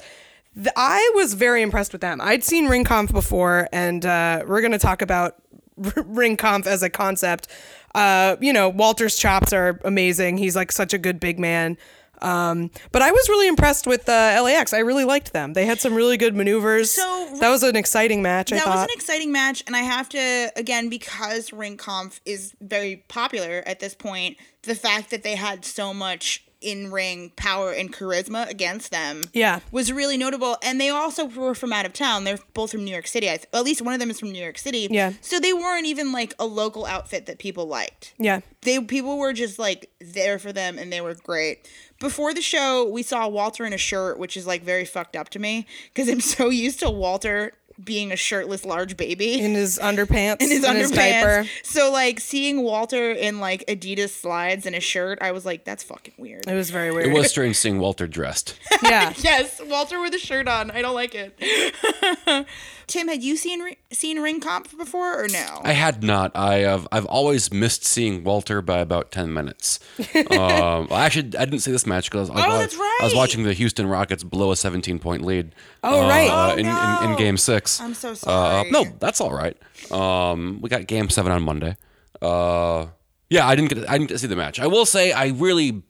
[0.56, 2.22] The, I was very impressed with them.
[2.22, 5.36] I'd seen Ring Kampf before, and uh, we're to talk about
[5.76, 7.48] Ring Kampf as a concept.
[7.94, 10.38] Uh, you know, Walter's chops are amazing.
[10.38, 11.76] He's like such a good big man.
[12.22, 14.72] Um, but I was really impressed with uh, LAX.
[14.72, 15.52] I really liked them.
[15.52, 16.90] They had some really good maneuvers.
[16.90, 18.52] So- that was an exciting match.
[18.52, 22.52] I that was an exciting match, and I have to again because Ring Kampf is
[22.60, 24.36] very popular at this point.
[24.62, 29.60] The fact that they had so much in ring power and charisma against them, Yeah.
[29.70, 30.56] was really notable.
[30.62, 32.24] And they also were from out of town.
[32.24, 33.28] They're both from New York City.
[33.28, 34.88] I th- at least one of them is from New York City.
[34.90, 35.12] Yeah.
[35.20, 38.40] So they weren't even like a local outfit that people liked yeah.
[38.62, 41.68] they people were just like there for them and they were great.
[42.00, 45.28] Before the show, we saw Walter in a shirt, which is like very fucked up
[45.30, 47.52] to me because I'm so used to Walter
[47.82, 50.36] being a shirtless large baby In his underpants.
[50.40, 50.94] in his and underpants.
[50.94, 51.46] diaper.
[51.62, 55.82] so like seeing Walter in like Adidas slides and a shirt, I was like, that's
[55.82, 56.46] fucking weird.
[56.46, 57.06] It was very weird.
[57.06, 58.58] It was strange seeing Walter dressed.
[58.82, 59.12] yeah.
[59.18, 60.70] yes, Walter with a shirt on.
[60.70, 61.38] I don't like it.
[62.88, 63.62] Tim, had you seen
[63.92, 65.60] seen Ring Kampf before or no?
[65.62, 66.32] I had not.
[66.34, 66.88] I have.
[66.90, 69.78] I've always missed seeing Walter by about ten minutes.
[70.16, 73.14] um, well, actually, I didn't see this match because I, was- Oh, that's I was
[73.14, 75.54] watching the Houston Rockets blow a seventeen point lead.
[75.84, 76.28] Oh, uh, right.
[76.30, 77.16] uh, Oh, in, in, in.
[77.18, 77.80] Game Six.
[77.80, 78.70] I'm so Uh, sorry.
[78.70, 79.56] no, that's all right.
[79.92, 81.76] Um, we got Game Seven on Monday.
[82.20, 82.86] Uh,
[83.30, 83.88] yeah, I didn't get.
[83.88, 84.58] I didn't see the match.
[84.58, 85.82] I will say I really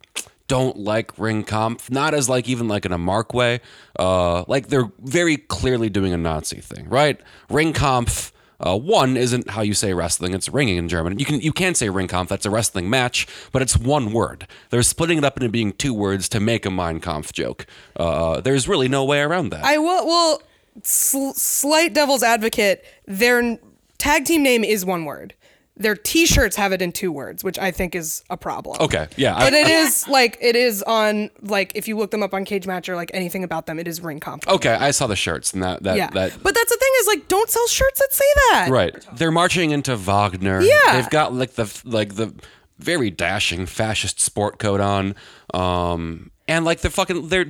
[0.49, 1.91] don't like Ring Kampf.
[1.91, 3.61] Not as like even like in a Mark way.
[3.99, 7.21] Uh, like they're very clearly doing a Nazi thing, right?
[7.49, 8.33] Ring Kampf.
[8.61, 11.19] Uh, one isn't how you say wrestling; it's ringen in German.
[11.19, 12.29] You can you can say ring kampf.
[12.29, 14.49] That's a wrestling match, but it's one word.
[14.71, 17.67] They're splitting it up into being two words to make a Mein Kampf joke.
[17.95, 19.65] Uh, there's really no way around that.
[19.65, 20.05] I will.
[20.05, 20.43] Well,
[20.83, 22.85] sl- slight devil's advocate.
[23.07, 23.61] Their
[23.99, 25.35] tag team name is one word.
[25.79, 28.77] Their T-shirts have it in two words, which I think is a problem.
[28.81, 32.23] okay, yeah, I- But it is like it is on like if you look them
[32.23, 34.47] up on Cagematch or like anything about them, it is Ring Kampf.
[34.49, 36.11] Okay, I saw the shirts and that that yeah.
[36.11, 38.69] that but that's the thing is like don't sell shirts that say that.
[38.71, 39.07] right.
[39.17, 40.61] They're marching into Wagner.
[40.61, 40.79] Yeah.
[40.93, 42.35] they've got like the like the
[42.79, 45.15] very dashing fascist sport coat on,
[45.55, 47.47] um, and like the fucking their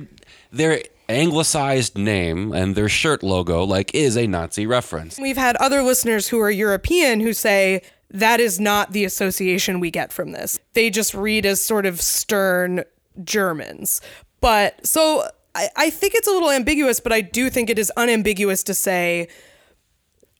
[0.51, 5.17] their anglicized name and their shirt logo like is a Nazi reference.
[5.19, 7.81] We've had other listeners who are European who say
[8.11, 10.59] that is not the association we get from this.
[10.73, 12.83] They just read as sort of stern
[13.23, 14.01] Germans.
[14.41, 17.91] But so I, I think it's a little ambiguous, but I do think it is
[17.97, 19.27] unambiguous to say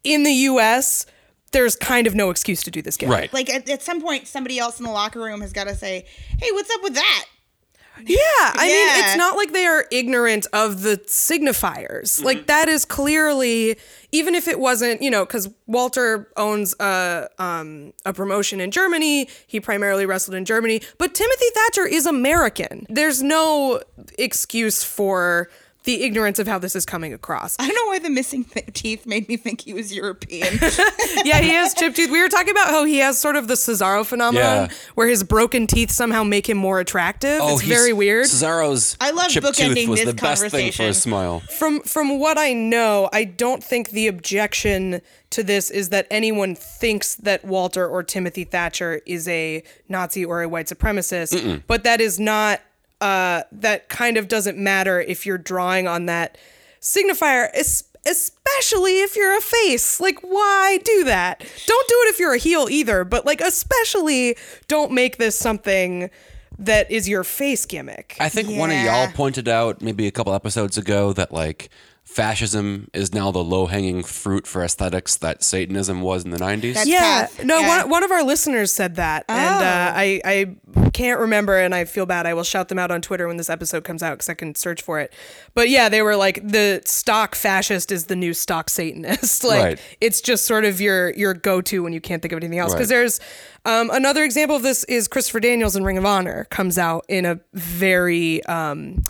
[0.04, 1.06] in the US,
[1.52, 3.10] there's kind of no excuse to do this game.
[3.10, 3.32] Right.
[3.34, 6.06] like at, at some point, somebody else in the locker room has got to say,
[6.40, 7.26] "Hey, what's up with that?"
[8.06, 12.24] Yeah, I mean, it's not like they are ignorant of the signifiers.
[12.24, 13.78] Like that is clearly,
[14.12, 19.28] even if it wasn't, you know, because Walter owns a um, a promotion in Germany.
[19.48, 22.86] He primarily wrestled in Germany, but Timothy Thatcher is American.
[22.90, 23.82] There's no
[24.18, 25.50] excuse for
[25.86, 27.56] the ignorance of how this is coming across.
[27.58, 30.60] I don't know why the missing th- teeth made me think he was European.
[31.24, 32.12] yeah, he has chip tooth.
[32.12, 34.76] We were talking about how he has sort of the Cesaro phenomenon, Yeah.
[34.96, 37.40] where his broken teeth somehow make him more attractive.
[37.42, 38.26] Oh, it's Oh, he's- very weird.
[38.26, 40.86] Cesaro's I love chip tooth bookending was this the best thing for conversation.
[40.88, 41.40] a smile.
[41.58, 45.02] from from what I know, I don't think the objection
[45.32, 50.42] to this is that anyone thinks that Walter or Timothy Thatcher is a Nazi or
[50.42, 52.62] a white supremacist, but that is not
[53.02, 56.38] uh that kind of doesn't matter if you're drawing on that
[56.82, 60.00] signifier es- especially if you're a face.
[60.00, 61.40] Like why do that?
[61.40, 64.36] Don't do it if you're a heel either but like especially
[64.68, 66.10] don't make this something
[66.58, 68.18] that is your face gimmick.
[68.20, 69.06] I think one of Yeah.
[69.06, 71.70] y'all pointed out maybe a couple episodes ago that like
[72.14, 76.74] fascism is now the low hanging fruit for aesthetics that Satanism was in the 90s.
[76.74, 77.82] That's- yeah Kath, no yeah.
[77.84, 81.86] One, one of our listeners said that and uh, I, I can't remember and i
[81.86, 84.28] feel bad i will shout them out on twitter when this episode comes out because
[84.28, 85.14] i can search for it
[85.54, 89.80] but yeah they were like the stock fascist is the new stock satanist like Right.
[90.02, 92.90] it's just sort of your your go-to when you can't think of anything else because
[92.90, 92.96] Right.
[92.98, 93.20] there's
[93.66, 97.26] um, another example of this is christopher daniels in ring of honor comes out in
[97.26, 99.04] a very um,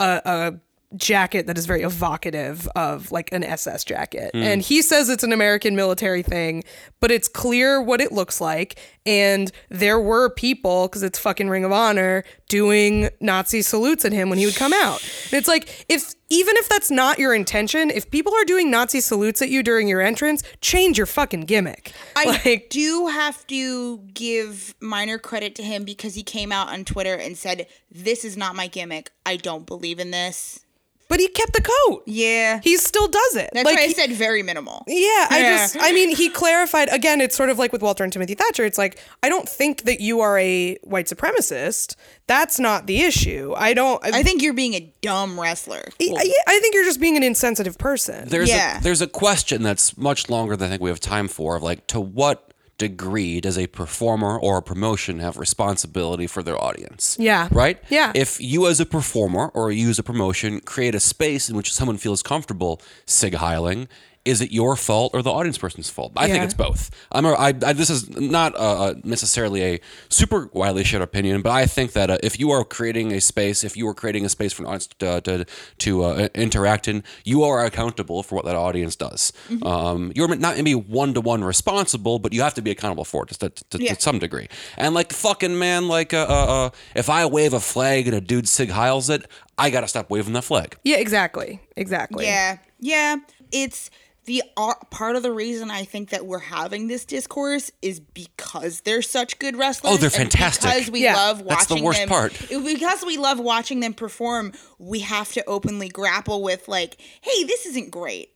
[0.00, 0.60] a, a
[0.96, 4.30] jacket that is very evocative of like an SS jacket.
[4.32, 4.42] Hmm.
[4.42, 6.64] And he says it's an American military thing,
[7.00, 8.78] but it's clear what it looks like.
[9.04, 14.30] And there were people, because it's fucking Ring of Honor, doing Nazi salutes at him
[14.30, 15.02] when he would come out.
[15.24, 19.00] And it's like, if even if that's not your intention, if people are doing Nazi
[19.00, 21.92] salutes at you during your entrance, change your fucking gimmick.
[22.16, 26.84] I like, do have to give minor credit to him because he came out on
[26.84, 29.10] Twitter and said, "This is not my gimmick.
[29.24, 30.60] I don't believe in this."
[31.08, 32.02] But he kept the coat.
[32.06, 32.60] Yeah.
[32.62, 33.50] He still does it.
[33.52, 34.84] That's Like, why I he- said very minimal.
[34.86, 37.20] Yeah, I just, I mean, he clarified again.
[37.20, 38.64] It's sort of like with Walter and Timothy Thatcher.
[38.64, 41.96] It's like I don't think that you are a white supremacist.
[42.26, 43.54] That's not the issue.
[43.56, 44.04] I don't.
[44.04, 45.82] I think you're being a dumb wrestler.
[46.00, 48.28] I, yeah, I think you're just being an insensitive person.
[48.28, 48.78] There's Yeah.
[48.78, 51.56] a, there's a question that's much longer than I think we have time for.
[51.56, 52.47] Of like, to what
[52.78, 57.16] degree does a performer or a promotion have responsibility for their audience?
[57.18, 57.48] Yeah.
[57.50, 57.82] Right.
[57.90, 58.12] Yeah.
[58.14, 61.74] If you as a performer or you as a promotion create a space in which
[61.74, 63.88] someone feels comfortable sig heiling.
[64.24, 66.12] Is it your fault or the audience person's fault?
[66.16, 66.90] I think it's both.
[67.10, 69.80] I'm a, I, I, this is not uh, necessarily a
[70.10, 73.64] super widely shared opinion, but I think that uh, if you are creating a space,
[73.64, 75.44] if you are creating a space for an audience to, to,
[75.78, 79.32] to uh, interact in, you are accountable for what that audience does.
[79.62, 83.22] Um, you're not maybe one to one responsible, but you have to be accountable for
[83.22, 83.94] it just to, to, Yeah.
[83.94, 84.48] to some degree.
[84.76, 88.20] And like fucking man, like uh, uh, uh, if I wave a flag and a
[88.20, 89.24] dude sig heiles it,
[89.56, 90.76] I gotta stop waving that flag.
[90.84, 92.26] yeah, exactly, exactly.
[92.26, 93.16] Yeah, yeah.
[93.50, 93.90] It's
[94.28, 98.82] the uh, part of the reason I think that we're having this discourse is because
[98.82, 99.94] they're such good wrestlers.
[99.94, 100.70] Oh, they're Fantastic.
[100.70, 101.16] Because we Yeah.
[101.16, 102.08] love watching That's the worst them.
[102.10, 102.32] part.
[102.48, 107.64] Because we love watching them perform, we have to openly grapple with like, hey, this
[107.66, 108.30] isn't great.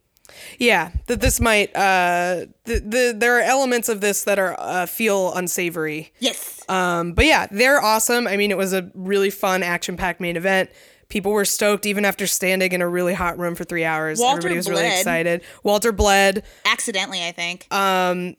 [0.59, 1.77] Yeah, that this might.
[1.77, 6.11] Uh, the, the there are elements of this that are uh, feel unsavory.
[6.21, 6.61] Yes.
[6.71, 8.27] Um, but yeah, they're awesome.
[8.27, 10.71] I mean, it was a really fun, action-packed main event.
[11.13, 14.19] People were stoked even after standing in a really hot room for three hours.
[14.19, 15.43] Walter Everybody was really excited.
[15.63, 16.43] Walter bled.
[16.65, 17.67] Accidentally, I think.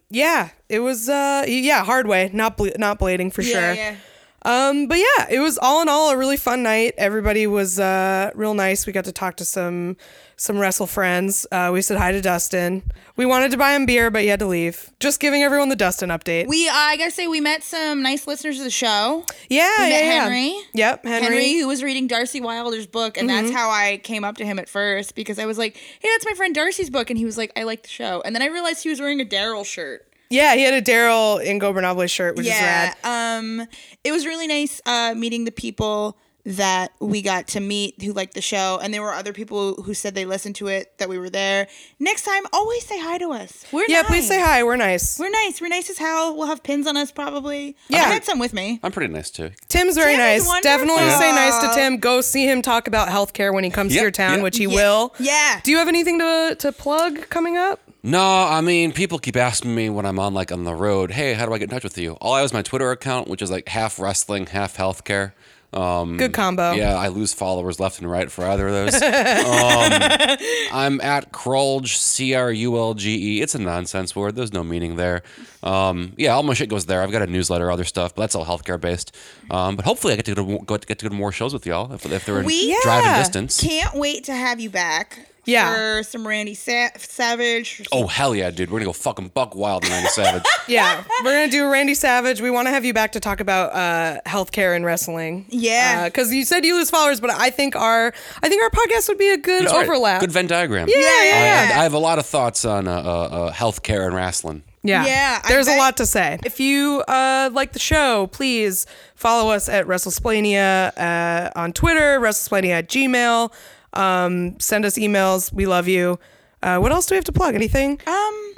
[0.09, 1.07] Yeah, it was.
[1.07, 3.73] Uh, yeah, hard way, not ble- not blading for yeah, sure.
[3.75, 3.95] yeah.
[4.41, 6.95] Um, but yeah, it was all in all a really fun night.
[6.97, 8.87] Everybody was uh, real nice.
[8.87, 9.95] We got to talk to some
[10.35, 11.45] some wrestle friends.
[11.51, 12.83] Uh, we said hi to Dustin.
[13.15, 14.89] We wanted to buy him beer, but he had to leave.
[14.99, 16.47] Just giving everyone the Dustin update.
[16.47, 19.23] We, uh, I gotta say, we met some nice listeners of the show.
[19.49, 19.99] yeah, we yeah.
[20.23, 20.55] Henry.
[20.73, 21.23] Yep, Henry.
[21.27, 23.43] Henry, who was reading Darcy Wilder's book, and Mm-hmm.
[23.47, 26.25] that's how I came up to him at first because I was like, "Hey, that's
[26.25, 28.47] my friend Darcy's book," and he was like, "I like the show," and then I
[28.47, 30.07] realized he was wearing a Daryl shirt.
[30.29, 33.37] Yeah, he had a Daryl Ingobernable shirt, which yeah, is rad.
[33.39, 33.67] um,
[34.03, 38.33] it was really nice uh, meeting the people that we got to meet who liked
[38.33, 41.17] the show, and there were other people who said they listened to it that we
[41.17, 41.67] were there.
[41.99, 43.63] Next time, always say hi to us.
[43.71, 44.07] We're Yeah, nice.
[44.09, 44.61] please say hi.
[44.63, 45.17] We're nice.
[45.17, 45.61] We're nice.
[45.61, 46.35] We're nice as hell.
[46.35, 47.77] We'll have pins on us probably.
[47.87, 47.99] Yeah.
[47.99, 48.79] I had some with me.
[48.83, 49.51] I'm pretty nice too.
[49.69, 50.61] Tim's very Tim nice.
[50.61, 51.19] Definitely wonderful.
[51.21, 51.97] say nice to Tim.
[51.97, 54.43] Go see him talk about healthcare when he comes Yeah, to your town, yeah.
[54.43, 54.75] which he Yeah.
[54.75, 55.15] will.
[55.19, 55.61] Yeah.
[55.63, 57.79] Do you have anything to to plug coming up?
[58.05, 61.35] No, I mean, people keep asking me when I'm on like on the road, hey,
[61.35, 62.13] how do I get in touch with you?
[62.19, 65.31] All I have is my Twitter account, which is like half wrestling, half healthcare.
[65.73, 66.71] Um, Good combo.
[66.73, 68.93] Yeah, I lose followers left and right for either of those.
[69.01, 70.37] um,
[70.71, 73.41] I'm at Crulge, C R U L G E.
[73.41, 74.35] It's a nonsense word.
[74.35, 75.23] There's no meaning there.
[75.63, 77.01] Um, yeah, all my shit goes there.
[77.01, 79.15] I've got a newsletter, other stuff, but that's all healthcare based.
[79.49, 81.53] Um, but hopefully, I get to go to, go get to go to more shows
[81.53, 83.17] with y'all if, if they're in We- driving Yeah.
[83.19, 83.59] distance.
[83.61, 85.27] Can't wait to have you back.
[85.45, 85.73] Yeah.
[85.73, 87.85] For some Randy Sa- Savage.
[87.91, 88.69] Oh hell yeah, dude!
[88.71, 90.43] We're gonna go fucking buck wild in Randy Savage.
[90.65, 92.39] Yeah, we're gonna do Randy Savage.
[92.39, 95.45] We want to have you back to talk about uh, healthcare and wrestling.
[95.49, 96.05] Yeah.
[96.07, 99.17] because you said you lose followers, but I think our I think our podcast would
[99.17, 99.83] be a good That's right.
[99.83, 100.21] overlap.
[100.21, 100.87] Good Venn diagram.
[100.87, 101.79] Yeah, yeah, I, yeah.
[101.79, 104.63] I have a lot of thoughts on uh, uh, uh, healthcare and wrestling.
[104.85, 105.05] Yeah.
[105.05, 106.39] Yeah, There's a lot to say.
[106.45, 112.69] If you uh, like the show, please follow us at WrestleSplania uh, on Twitter, WrestleSplania
[112.79, 113.51] at Gmail.
[113.93, 115.51] Um, send us emails.
[115.53, 116.19] We love you.
[116.61, 117.55] Uh, what else do we have to plug?
[117.55, 117.99] Anything?
[118.07, 118.53] Um,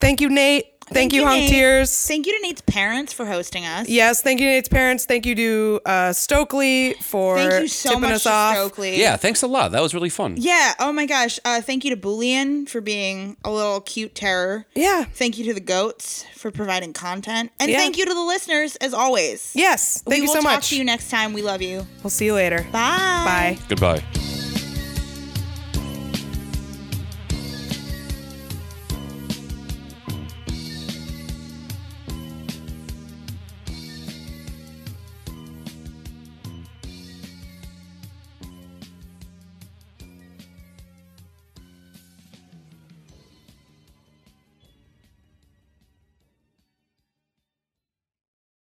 [0.00, 0.66] Thank you, Nate.
[0.88, 1.50] Thank, you, Hunk Nate.
[1.50, 2.06] Tears.
[2.06, 3.88] Thank you to Nate's parents for hosting us.
[3.88, 5.04] Yes, thank you, to Nate's parents.
[5.04, 8.54] Thank you to uh, Stokely for Thank you so tipping much us to off.
[8.54, 9.00] Stokely.
[9.00, 9.72] Yeah, thanks a lot.
[9.72, 10.36] That was really fun.
[10.38, 10.74] Yeah.
[10.78, 11.40] Oh my gosh.
[11.44, 14.66] Uh, thank you to Boolean for being a little cute terror.
[14.76, 15.02] Yeah.
[15.02, 17.78] Thank you to the goats for providing content, and Yeah.
[17.78, 19.50] thank you to the listeners as always.
[19.56, 20.68] Yes, thank we you will so talk much.
[20.68, 21.32] to you next time.
[21.32, 21.84] We love you.
[22.04, 22.62] We'll see you later.
[22.70, 23.24] Bye.
[23.24, 23.58] Bye.
[23.68, 24.04] Goodbye.